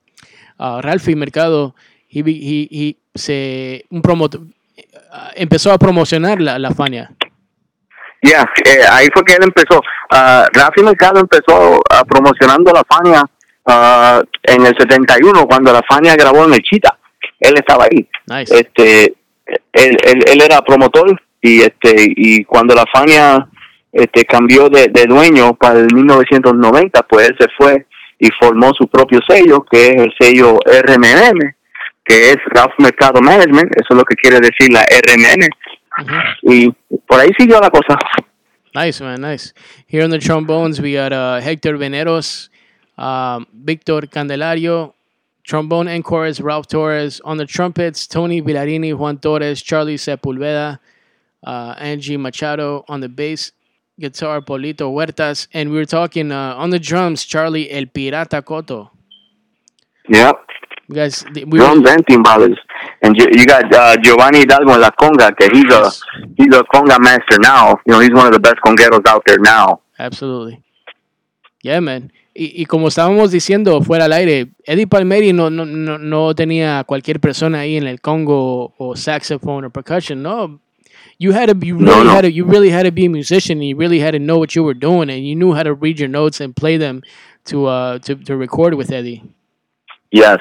[0.60, 1.74] uh, Ralph Mercado,
[2.06, 4.46] he, he, he se un promotor,
[5.10, 7.10] uh, empezó a promocionar la, la Fania.
[8.26, 9.80] ya eh, ahí fue que él empezó.
[10.10, 13.22] Ah, Rafi Mercado empezó a ah, promocionando la Fania
[13.66, 16.98] ah, en el 71, cuando la Fania grabó en el Chita.
[17.40, 18.08] Él estaba ahí.
[18.50, 19.14] Este,
[19.72, 23.46] él, él, era promotor y este y cuando la Fania
[23.92, 27.86] este cambió de, dueño para el 1990, pues él se fue
[28.18, 31.38] y formó su propio sello, que es el sello RMM,
[32.04, 35.48] que es Rafi Mercado Management, eso es lo que quiere decir la RMM
[36.42, 36.68] Y
[37.06, 37.96] por ahí siguió la cosa.
[38.74, 39.54] Nice, man, nice.
[39.86, 42.50] Here on the trombones, we got uh, Hector Veneros,
[42.98, 44.92] um, Victor Candelario,
[45.44, 47.20] trombone and chorus, Ralph Torres.
[47.24, 50.78] On the trumpets, Tony Villarini, Juan Torres, Charlie Sepulveda,
[51.44, 52.84] uh, Angie Machado.
[52.88, 53.52] On the bass,
[53.98, 55.48] guitar, Polito Huertas.
[55.54, 58.90] And we were talking uh, on the drums, Charlie El Pirata Coto.
[60.08, 60.36] Yep.
[60.88, 62.58] You guys, we drums were, and timbales.
[63.02, 65.90] And you, you got uh, Giovanni Hidalgo in La Conga, que he's a
[66.36, 67.78] he's a conga master now.
[67.86, 69.80] You know, he's one of the best congueros out there now.
[69.98, 70.62] Absolutely.
[71.62, 72.12] Yeah, man.
[72.38, 76.84] Y, y, como estábamos diciendo fuera al aire, Eddie Palmieri no, no, no, no tenía
[76.84, 80.60] cualquier persona ahí en el Congo o saxophone or percussion, no.
[81.18, 82.10] You had to you really no, no.
[82.10, 84.36] had to you really had to be a musician and you really had to know
[84.38, 87.02] what you were doing and you knew how to read your notes and play them
[87.46, 89.22] to uh to, to record with Eddie.
[90.10, 90.40] Yes,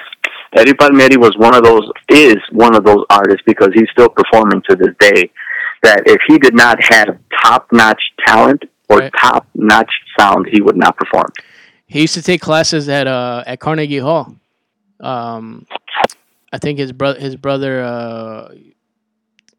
[0.53, 4.61] Eddie Palmieri was one of those is one of those artists because he's still performing
[4.69, 5.29] to this day.
[5.83, 9.11] That if he did not have top notch talent or right.
[9.19, 11.31] top notch sound, he would not perform.
[11.87, 14.35] He used to take classes at uh, at Carnegie Hall.
[14.99, 15.65] Um,
[16.53, 18.53] I think his brother his brother uh,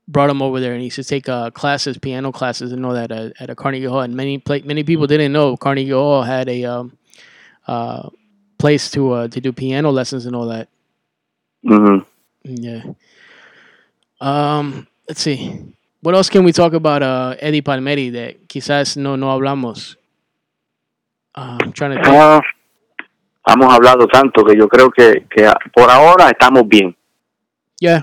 [0.08, 2.94] brought him over there, and he used to take uh, classes, piano classes, and all
[2.94, 4.00] that at, at a Carnegie Hall.
[4.00, 6.96] And many play- many people didn't know Carnegie Hall had a um,
[7.68, 8.08] uh,
[8.58, 10.68] place to uh, to do piano lessons and all that.
[11.66, 12.08] Mm-hmm.
[12.44, 12.82] Yeah.
[14.20, 15.58] Um, let's see.
[16.00, 19.96] What else can we talk about uh, Eddie Palmieri that quizás no, no hablamos?
[21.34, 22.06] Uh, I'm trying to think.
[22.08, 22.40] Uh,
[23.48, 26.94] hemos hablado tanto que yo creo que, que por ahora estamos bien.
[27.80, 28.02] Yeah.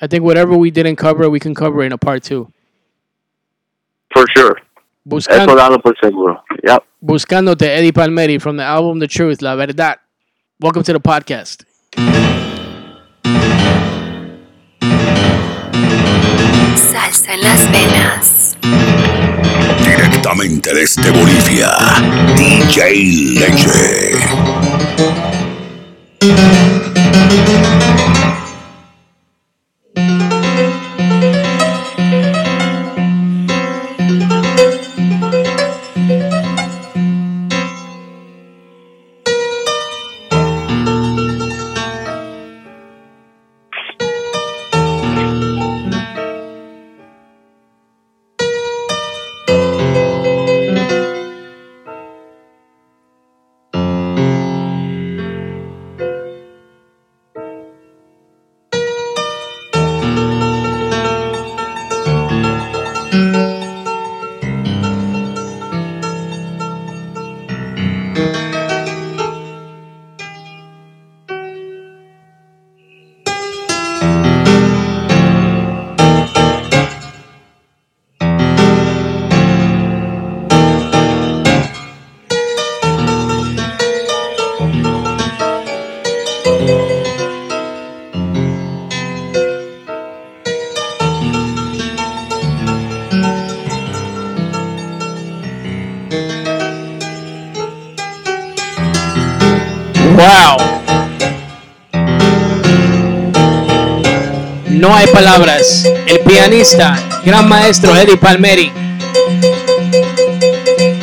[0.00, 2.52] I think whatever we didn't cover, we can cover in a part two.
[4.12, 4.58] For sure.
[5.08, 6.42] Buscando, Eso dado por seguro.
[6.66, 6.84] Yep.
[7.02, 10.00] Buscándote, Eddie Palmieri from the album The Truth, La Verdad.
[10.60, 11.64] Welcome to the podcast.
[17.40, 18.56] las venas.
[19.84, 21.70] Directamente desde Bolivia,
[22.36, 22.96] DJ
[23.38, 24.22] Leche.
[104.76, 105.86] No hay palabras.
[106.06, 108.70] El pianista, gran maestro Eddie Palmeri,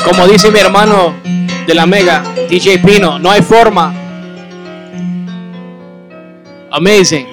[0.06, 1.16] Como dice mi hermano
[1.66, 3.92] de la Mega, DJ Pino, no hay forma.
[6.70, 7.33] Amazing.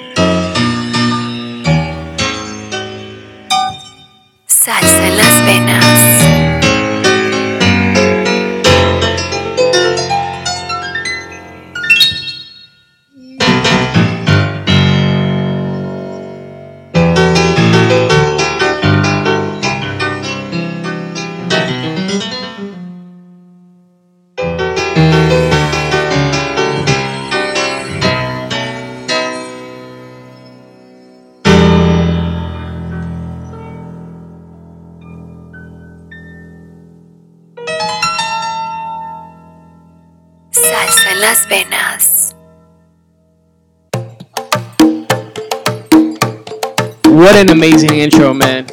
[47.31, 48.66] What an amazing intro, man.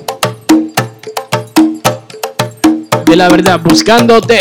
[3.05, 4.39] De la verdad, buscándote.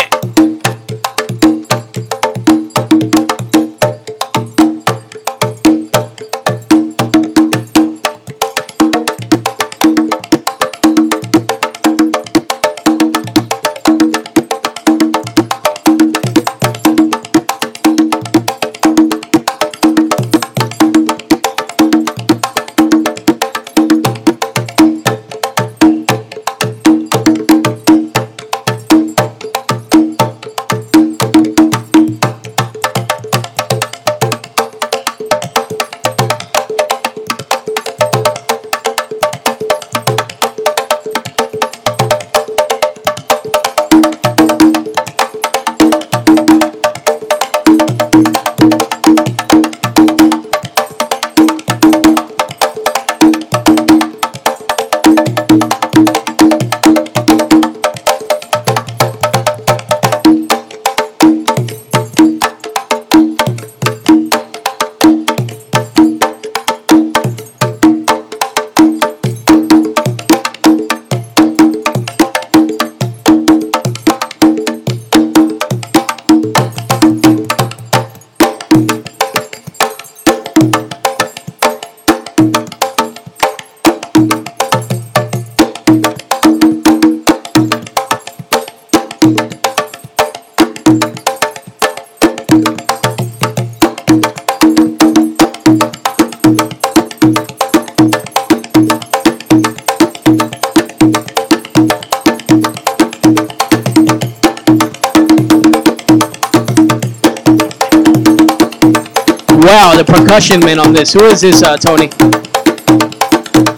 [110.63, 111.13] man on this.
[111.13, 112.09] Who is this, Tony?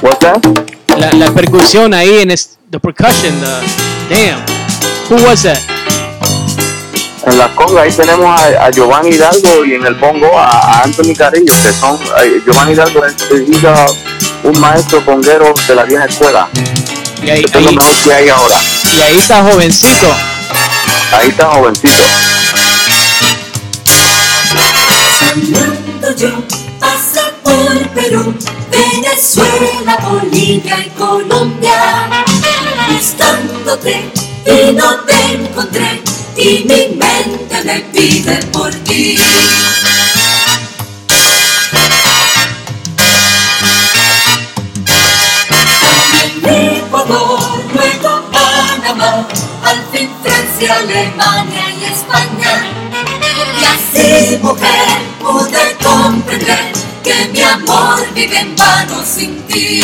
[0.04, 3.34] What's es La, la percusión ahí en es, the percussion,
[4.10, 4.42] damn.
[5.10, 5.60] Who was that?
[7.26, 10.84] En la congas ahí tenemos a, a, Giovanni Hidalgo y en el pongo a, a
[10.84, 11.98] Anthony Carrillo, que son
[12.46, 13.16] Giovanni Hidalgo es,
[14.44, 16.50] un maestro conguero de la vieja escuela.
[17.24, 18.58] Y ahí, está que hay ahora.
[18.98, 20.14] Y ahí está jovencito.
[21.14, 22.04] Ahí está jovencito
[26.18, 26.42] yo
[26.80, 28.34] pasa por Perú,
[28.72, 32.10] Venezuela, Bolivia y Colombia.
[32.90, 34.12] Buscándote
[34.46, 36.02] y no te encontré
[36.36, 39.18] y mi mente me pide por ti.
[46.44, 49.28] luego Panamá,
[49.64, 52.66] al fin Francia, Alemania y España.
[53.62, 55.79] Y así, mujer, pude
[56.10, 56.58] comprender
[57.04, 59.84] que mi amor vive en vano sin ti.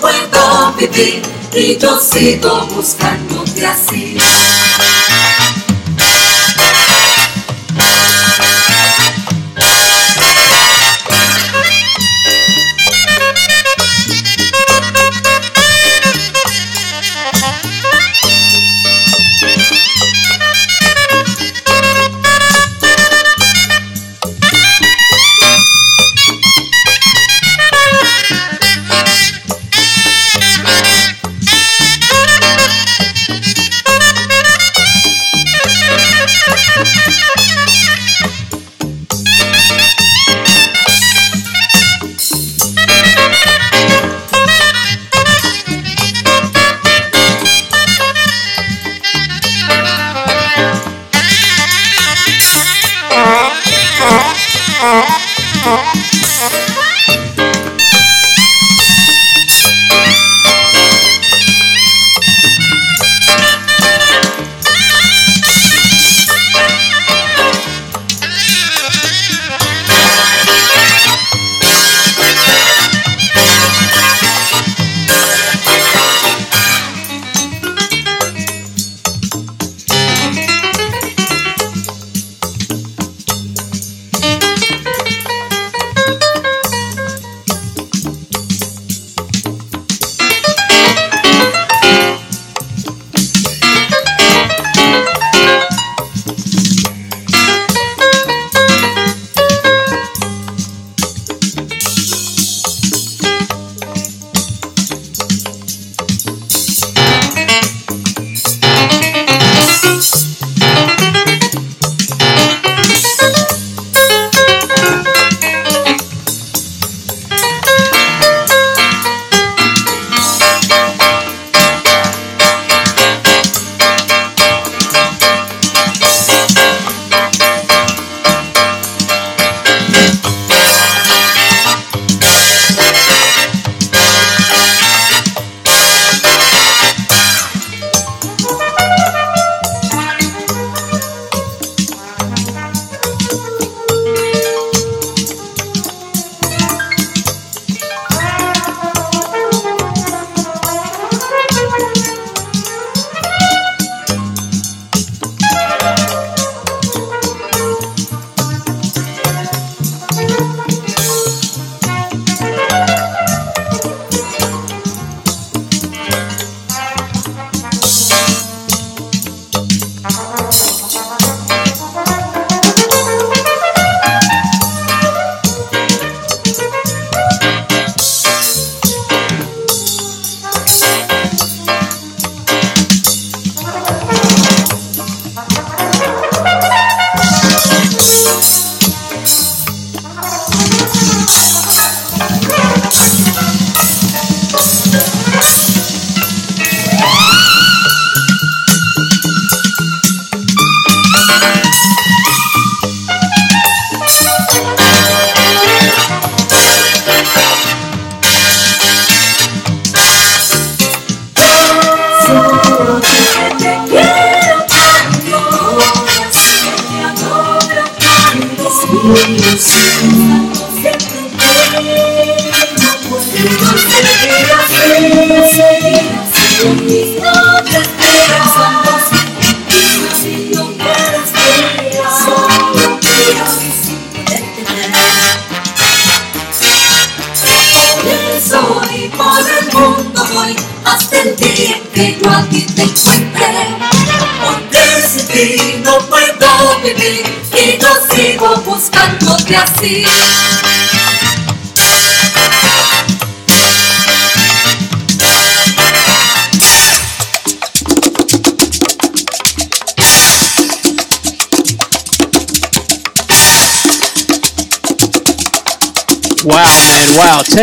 [0.00, 1.22] puedo vivir
[1.52, 4.16] y yo sigo buscándote así.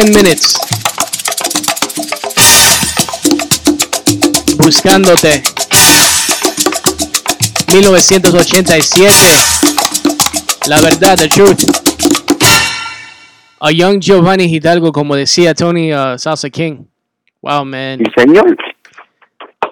[0.04, 0.58] 10 minutes.
[4.60, 5.42] Buscándote.
[7.72, 9.10] 1987.
[10.68, 11.64] La verdad, the truth.
[13.62, 16.86] A young Giovanni Hidalgo, como decía Tony uh, Salsa King.
[17.42, 18.04] Wow, man.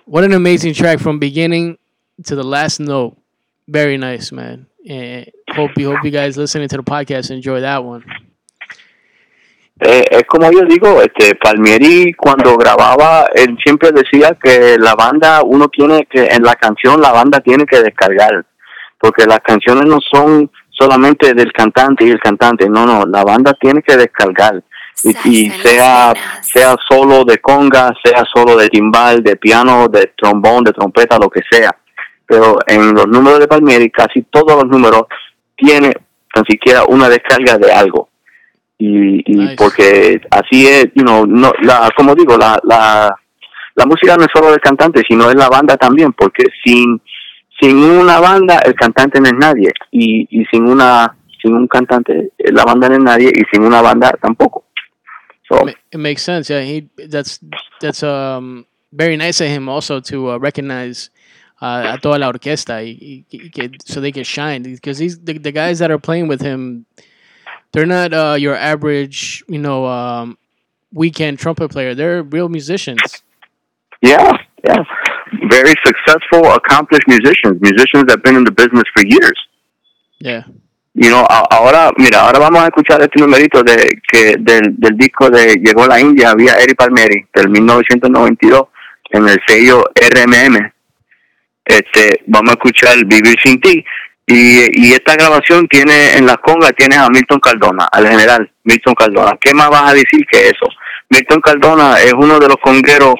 [0.05, 1.77] What an amazing track from beginning
[2.27, 3.17] to the last note.
[3.67, 4.67] Very nice, man.
[4.87, 8.05] And eh, hope you hope you guys listening to the podcast enjoy that one.
[9.85, 15.41] Eh, es como yo digo, este Palmieri cuando grababa, él siempre decía que la banda,
[15.43, 18.45] uno tiene que, en la canción la banda tiene que descargar,
[18.97, 23.53] porque las canciones no son solamente del cantante y el cantante, no, no, la banda
[23.59, 24.63] tiene que descargar.
[25.03, 30.63] Y, y sea, sea solo de conga, sea solo de timbal, de piano, de trombón,
[30.63, 31.75] de trompeta, lo que sea.
[32.25, 35.03] Pero en los números de Palmieri, casi todos los números
[35.57, 35.93] tiene
[36.33, 38.07] tan siquiera una descarga de algo
[38.85, 42.59] y, y porque así es, no, la, como digo, la,
[43.87, 46.99] música no es solo del cantante, sino de la banda también, porque sin,
[47.61, 52.29] sin una banda el cantante no es nadie y, y sin una sin un cantante
[52.37, 54.65] eh, la banda no es nadie y sin una banda tampoco.
[55.47, 55.65] So.
[55.67, 56.49] It makes sense.
[56.49, 57.39] Yeah, that's
[57.79, 61.09] that's um, very nice of him also to uh, recognize
[61.61, 65.51] uh, a toda la orquesta y, y, y, so they can shine because the, the
[65.53, 66.85] guys that are playing with him.
[67.73, 70.37] they're not uh, your average, you know, um,
[70.93, 71.93] weekend trumpet player.
[71.95, 73.01] They're real musicians.
[74.01, 74.31] Yeah,
[74.65, 74.83] yeah.
[75.49, 79.37] Very successful, accomplished musicians, musicians that have been in the business for years.
[80.19, 80.43] Yeah.
[80.93, 85.29] You know, ahora, mira, ahora vamos a escuchar este numerito de, que, del, del disco
[85.31, 88.67] de Llegó la India, había Eric Palmieri, del 1992,
[89.11, 90.71] en el sello RMM.
[91.65, 93.83] Este, vamos a escuchar Vivir sin ti.
[94.25, 99.37] Y, esta grabación tiene en las conga tiene a Milton Cardona, al general Milton Cardona.
[99.39, 100.65] ¿Qué más vas a decir que eso?
[101.09, 103.15] Milton Cardona es uno de los congueros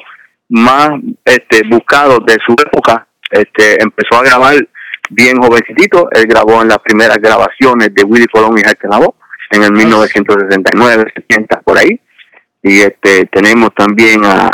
[0.48, 0.90] más
[1.26, 3.06] este, buscados de su época.
[3.30, 4.56] Este, empezó a grabar
[5.10, 6.08] bien jovencito.
[6.12, 9.14] Él grabó en las primeras grabaciones de Willy Colón y Héctor
[9.50, 12.00] en el 1969, 70, por ahí.
[12.62, 14.48] Y este, tenemos también a,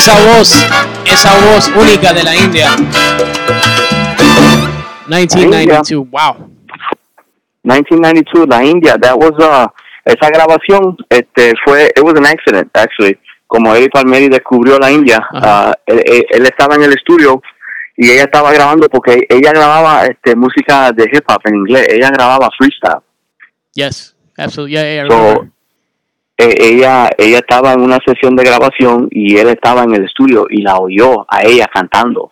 [0.00, 0.70] esa voz,
[1.04, 2.70] esa voz única de la India.
[5.08, 6.48] 1992, wow.
[7.64, 9.66] 1992, la India, that was uh,
[10.06, 13.18] esa grabación, este fue, it was an accident actually.
[13.46, 17.42] Como Eddie Palmieri descubrió la India, uh él, estaba en el estudio
[17.94, 22.08] y ella estaba grabando porque ella grababa este música de hip hop en inglés, ella
[22.08, 23.02] grababa freestyle.
[23.74, 25.46] Yes, absolutely, yeah, so,
[26.42, 30.46] eh, ella, ella estaba en una sesión de grabación y él estaba en el estudio
[30.48, 32.30] y la oyó a ella cantando.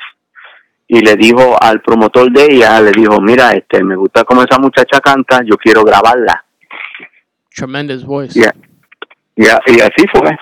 [0.87, 4.59] Y le dijo al promotor de ella, le dijo, mira, este, me gusta cómo esa
[4.59, 6.43] muchacha canta, yo quiero grabarla.
[7.55, 8.41] Tremendous voice.
[9.37, 10.39] y así fue.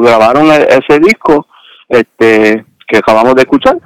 [0.00, 1.46] grabaron e-, ese disco
[1.90, 3.76] este, que acabamos de escuchar,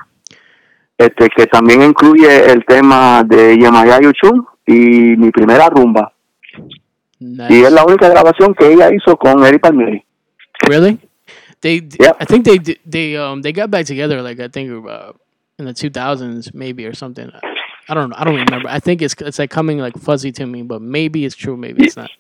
[0.99, 6.13] este, que también incluye el tema de Yamaya Yuchun y mi primera rumba.
[7.21, 7.51] Nice.
[7.51, 10.05] Y es la única grabación que ella hizo con Eddie Palmieri.
[10.69, 10.99] Really?
[11.63, 11.77] They,
[12.21, 15.13] I think they they um they got back together like I think uh,
[15.59, 17.31] in the 2000s maybe or something.
[17.89, 18.17] I don't know.
[18.19, 18.69] I don't remember.
[18.69, 21.85] I think it's it's like coming like fuzzy to me, but maybe it's true, maybe
[21.87, 22.11] it's not.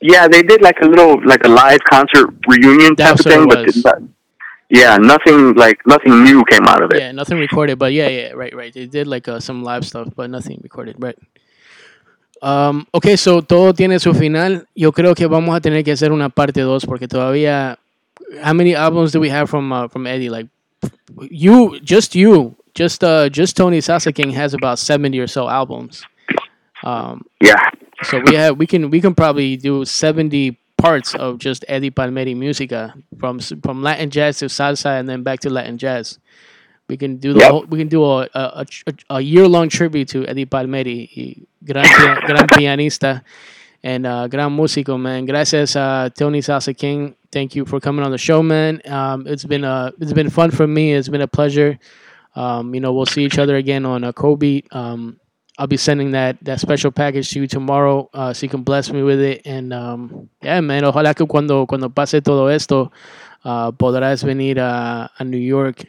[0.00, 3.74] Yeah, they did like a little like a live concert reunion type of thing, but,
[3.82, 4.02] but
[4.68, 6.98] yeah, nothing like nothing new came out of it.
[6.98, 8.72] Yeah, nothing recorded, but yeah, yeah, right, right.
[8.74, 11.16] They did like uh, some live stuff, but nothing recorded, right?
[12.42, 14.66] Um, ok, so todo tiene su final.
[14.74, 17.78] Yo creo que vamos a tener que hacer una parte 2 porque todavía.
[18.44, 20.30] How many albums do we have from uh, from Eddie?
[20.30, 20.48] Like
[21.30, 26.02] you, just you, just uh, just Tony Sasa King has about seventy or so albums.
[26.82, 27.60] Um, yeah.
[28.04, 32.34] So we have we can we can probably do seventy parts of just Eddie Palmieri
[32.34, 36.18] musica from from Latin jazz to salsa and then back to Latin jazz.
[36.88, 37.50] We can do the yep.
[37.50, 41.84] whole, we can do a a, a, a year long tribute to Eddie Palmieri, gran
[42.26, 43.22] gran pianista
[43.82, 45.24] and uh, gran músico, man.
[45.24, 47.14] Gracias, uh, Tony Salsa King.
[47.30, 48.82] Thank you for coming on the show, man.
[48.86, 50.92] Um, it's been a it's been fun for me.
[50.92, 51.78] It's been a pleasure.
[52.34, 54.62] Um, you know, we'll see each other again on a uh, Kobe.
[54.72, 55.18] Um,
[55.58, 58.90] I'll be sending that that special package to you tomorrow, uh, so you can bless
[58.92, 59.42] me with it.
[59.46, 60.82] And um, yeah, man.
[60.82, 62.90] Ojalá que cuando cuando pase todo esto,
[63.44, 65.86] uh, podrás venir a, a New York.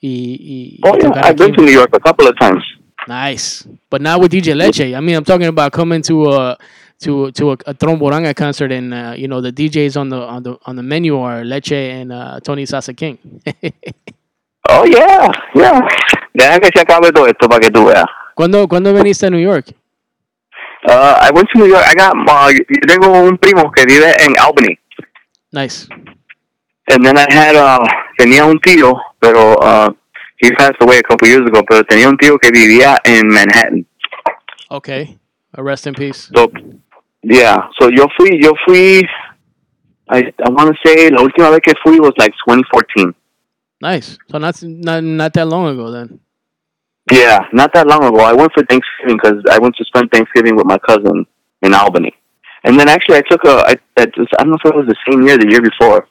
[0.00, 2.64] He, he, oh yeah, I've been to New York a couple of times.
[3.06, 4.96] Nice, but not with DJ Leche.
[4.96, 6.58] I mean, I'm talking about coming to a
[7.00, 10.42] to to a, a Tromboranga concert, and uh, you know the DJs on the on
[10.42, 13.18] the on the menu are Leche and uh, Tony Sasa King.
[14.70, 15.84] oh yeah, yeah.
[16.32, 18.06] Deja que se acabe todo esto para que tú veas.
[18.34, 19.66] ¿Cuándo, ¿Cuándo veniste a New York?
[20.88, 21.84] Uh, I went to New York.
[21.84, 24.78] I got my, uh, yo tengo un primo que vive en Albany.
[25.52, 25.88] Nice.
[26.88, 27.80] And then I had, uh,
[28.16, 29.90] tenía un tío pero uh,
[30.38, 33.84] he passed away a couple years ago, pero tenía un tío que vivía en Manhattan.
[34.70, 35.18] Okay,
[35.56, 36.30] a uh, rest in peace.
[36.34, 36.50] So,
[37.22, 39.02] yeah, so yo fui, yo fui,
[40.08, 43.14] I, I want to say la última vez que fui was like 2014.
[43.82, 46.18] Nice, so not, not, not that long ago then.
[47.10, 48.20] Yeah, not that long ago.
[48.20, 51.26] I went for Thanksgiving because I went to spend Thanksgiving with my cousin
[51.62, 52.12] in Albany.
[52.62, 54.86] And then actually I took a, I, I just, I don't know if it was
[54.86, 56.06] the same year, the year before.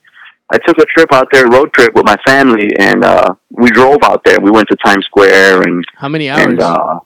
[0.51, 3.99] I took a trip out there, road trip with my family, and uh, we drove
[4.03, 4.39] out there.
[4.41, 6.41] We went to Times Square and how many hours?
[6.45, 6.99] And, uh,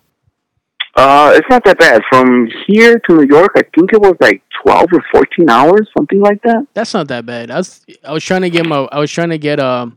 [0.95, 2.01] uh, it's not that bad.
[2.09, 6.21] From here to New York, I think it was like twelve or fourteen hours, something
[6.21, 6.67] like that.
[6.73, 7.49] That's not that bad.
[7.51, 9.87] I was I was trying to get my I was trying to get uh,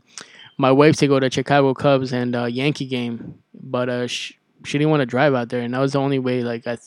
[0.57, 4.77] my wife to go to Chicago Cubs and uh, Yankee game, but uh, she, she
[4.79, 6.77] didn't want to drive out there, and that was the only way like I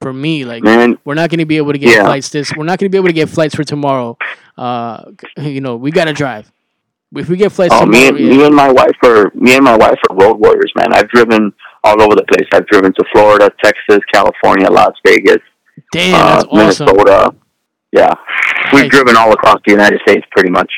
[0.00, 0.44] for me.
[0.44, 0.98] Like, Man.
[1.04, 2.04] we're not going to be able to get yeah.
[2.04, 2.52] flights this.
[2.56, 4.16] We're not going to be able to get flights for tomorrow.
[4.56, 6.50] Uh, you know, we got to drive.
[7.14, 8.28] If we get flights, oh, tomorrow, me and yeah.
[8.36, 10.94] me and my wife are me and my wife are road warriors, man.
[10.94, 11.52] I've driven
[11.82, 12.48] all over the place.
[12.52, 15.38] I've driven to Florida, Texas, California, Las Vegas,
[15.90, 17.34] Damn, uh, Minnesota.
[17.90, 18.14] Yeah,
[18.46, 18.72] nice.
[18.72, 20.70] we've driven all across the United States pretty much.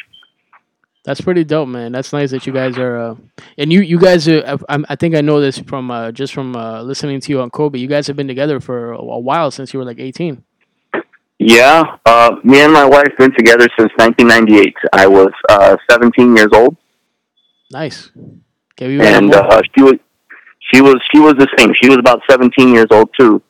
[1.04, 1.90] That's pretty dope, man.
[1.90, 3.14] That's nice that you guys are, uh,
[3.58, 4.58] and you you guys are.
[4.68, 7.50] I, I think I know this from uh, just from uh, listening to you on
[7.50, 7.78] Kobe.
[7.80, 10.44] You guys have been together for a while since you were like eighteen.
[11.40, 14.76] Yeah, uh, me and my wife been together since 1998.
[14.92, 16.76] I was uh, 17 years old.
[17.68, 18.12] Nice.
[18.78, 19.94] and uh, she was
[20.72, 21.72] she was she was the same.
[21.82, 23.42] She was about 17 years old too.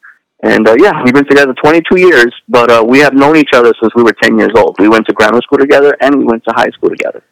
[0.43, 3.75] And uh, yeah, we've been together 22 years, but uh, we have known each other
[3.81, 4.77] since we were 10 years old.
[4.79, 7.23] We went to grammar school together and we went to high school together.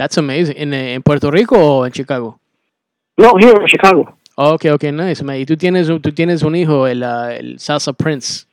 [0.00, 0.56] That's amazing.
[0.56, 2.40] In, en Puerto Rico o en Chicago?
[3.18, 4.16] No, here in Chicago.
[4.38, 5.36] okay, okay, nice, man.
[5.38, 8.46] Y tú tienes, tú tienes un hijo, el, uh, el Salsa Prince,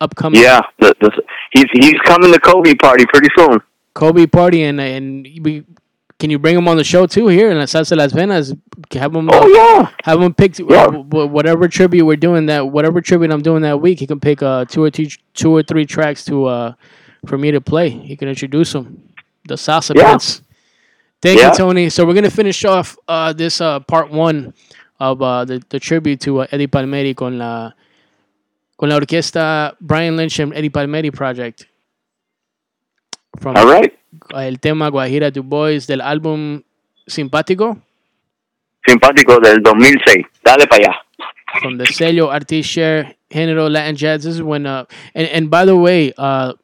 [0.00, 0.42] upcoming.
[0.42, 1.22] Yeah, the, the,
[1.52, 3.60] he's, he's coming to Kobe party pretty soon.
[3.94, 5.62] Kobe party, and, and we,
[6.18, 8.58] can you bring him on the show too here in La Salsa Las Venas?
[8.98, 9.90] Have him, oh, uh, yeah.
[10.02, 10.88] have him pick yeah.
[10.88, 14.00] whatever tribute we're doing that, whatever tribute I'm doing that week.
[14.00, 16.72] He can pick uh, two or three, two or three tracks to uh,
[17.26, 17.90] for me to play.
[17.90, 19.08] He can introduce them.
[19.46, 20.02] the Salsa yeah.
[20.08, 20.42] Prince.
[21.22, 21.50] Thank yeah.
[21.50, 21.90] you, Tony.
[21.90, 24.54] So we're gonna finish off uh, this uh, part one
[24.98, 27.72] of uh, the, the tribute to uh, Eddie Palmieri con la
[28.78, 31.66] con la orquesta Brian Lynch and Eddie Palmieri project.
[33.38, 33.92] From All right.
[34.34, 36.62] El tema Guajira Du Bois del álbum
[37.06, 37.78] Simpático.
[38.88, 40.24] Simpático del 2006.
[40.42, 40.94] Dale para allá.
[41.60, 42.30] From the sello
[42.62, 44.24] Share, Género Latin Jazz.
[44.24, 46.54] This is when, uh, and, and by the way, uh,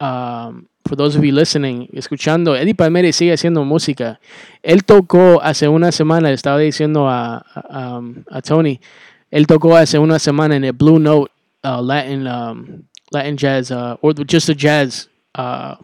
[0.00, 4.18] um, for those of you listening, escuchando, Eddie Palmieri sigue haciendo música.
[4.62, 8.80] Él tocó hace una semana, estaba diciendo a, a, um, a, Tony,
[9.30, 11.30] él tocó hace una semana en el Blue Note
[11.64, 15.76] uh, Latin, um, Latin Jazz, uh, or just a jazz uh,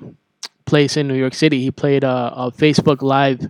[0.65, 1.61] place in New York City.
[1.63, 3.49] He played a, a Facebook Live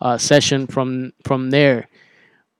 [0.00, 1.88] uh, session from, from there.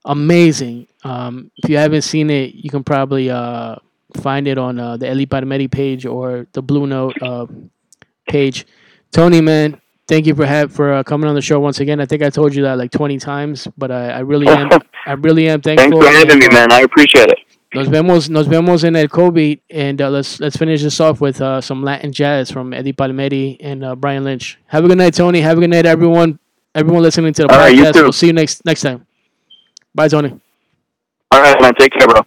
[0.05, 0.87] Amazing.
[1.03, 3.75] Um, if you haven't seen it, you can probably uh,
[4.19, 7.15] find it on uh, the Eli Palmieri page or the Blue Note
[8.27, 8.65] page.
[9.11, 11.99] Tony, man, thank you for for uh, coming on the show once again.
[12.01, 14.69] I think I told you that like 20 times, but I, I really am
[15.05, 16.01] I really am thankful.
[16.01, 16.71] Thanks for having me, man.
[16.71, 17.39] I appreciate it.
[17.73, 21.41] Nos vemos, nos vemos en el Kobe, and uh, let's let's finish this off with
[21.41, 24.57] uh, some Latin jazz from Eddie Palmieri and uh, Brian Lynch.
[24.67, 25.41] Have a good night, Tony.
[25.41, 26.39] Have a good night, everyone.
[26.73, 27.83] Everyone listening to the All podcast.
[27.83, 29.05] Right, we'll see you next next time.
[29.93, 30.39] Bye, Tony.
[31.31, 31.73] All right, man.
[31.75, 32.21] Take care, bro.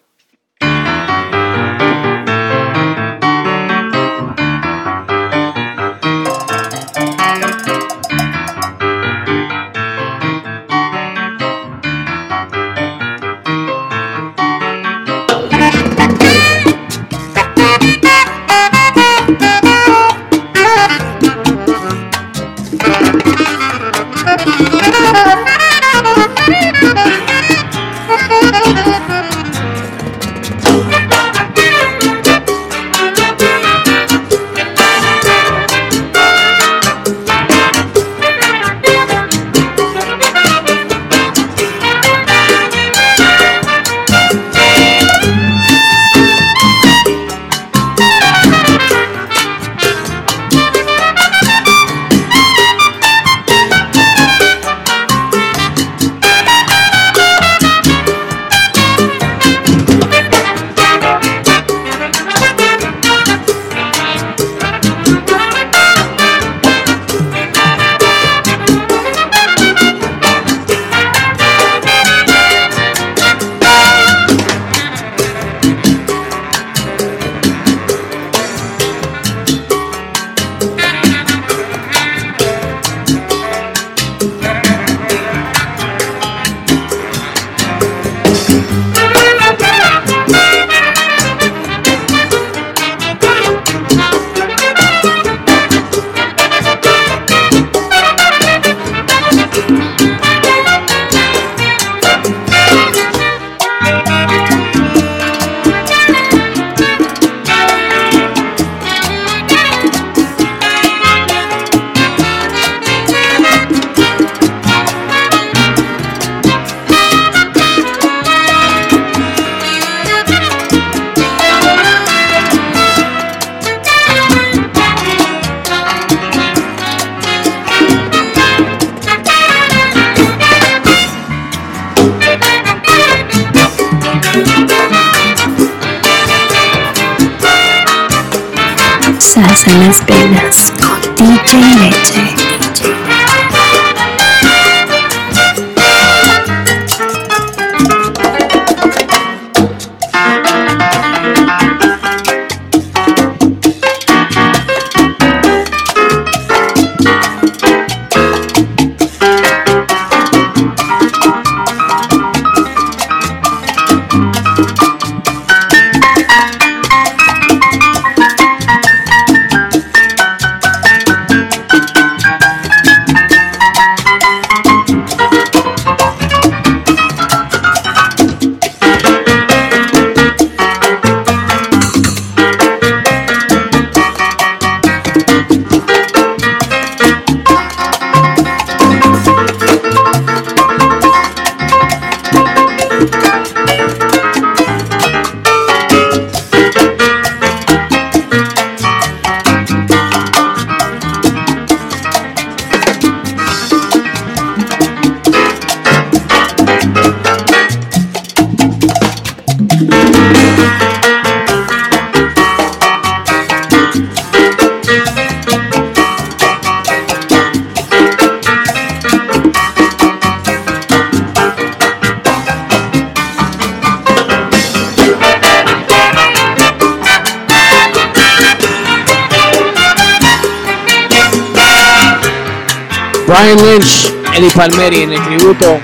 [234.59, 235.79] Palmeri en el tributo.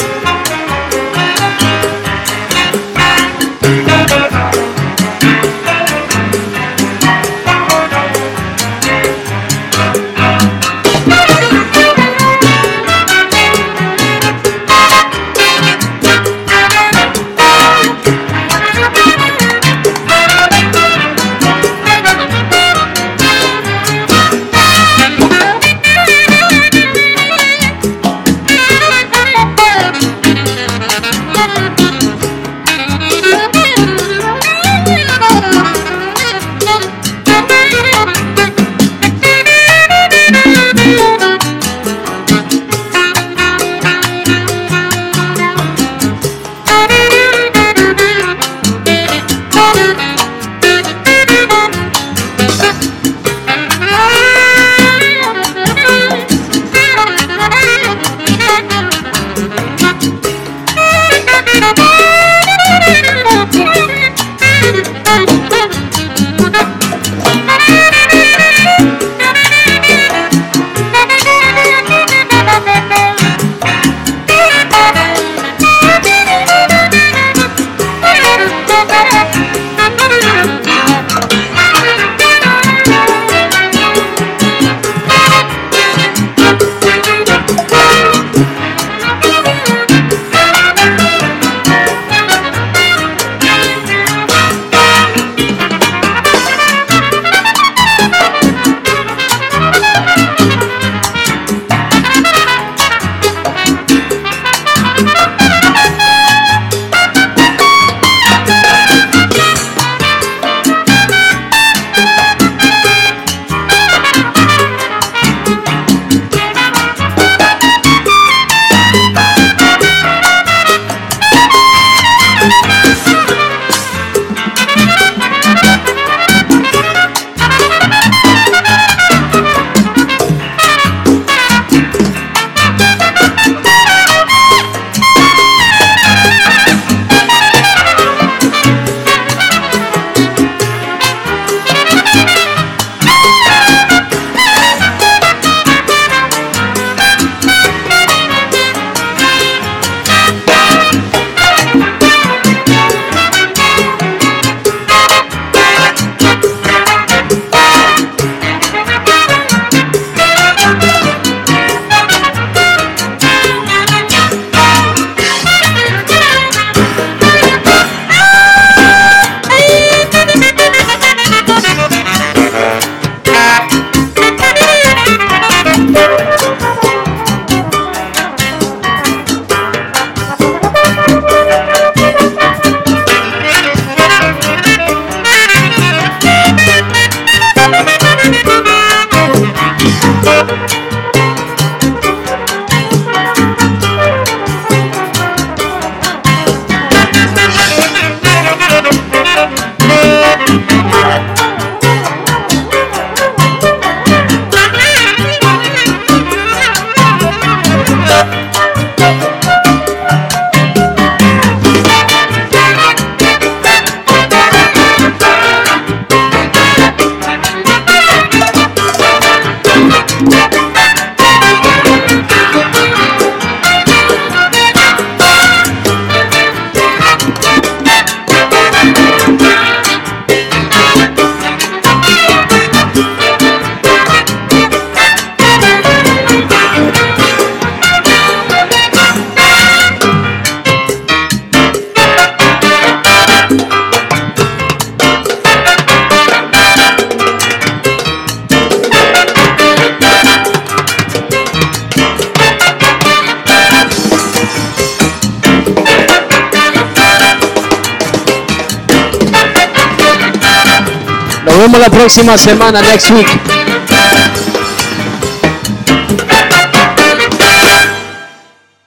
[262.06, 263.26] próxima semana, next week.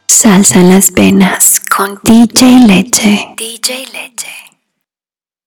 [0.08, 3.29] Salsa en las penas con DJ Leche.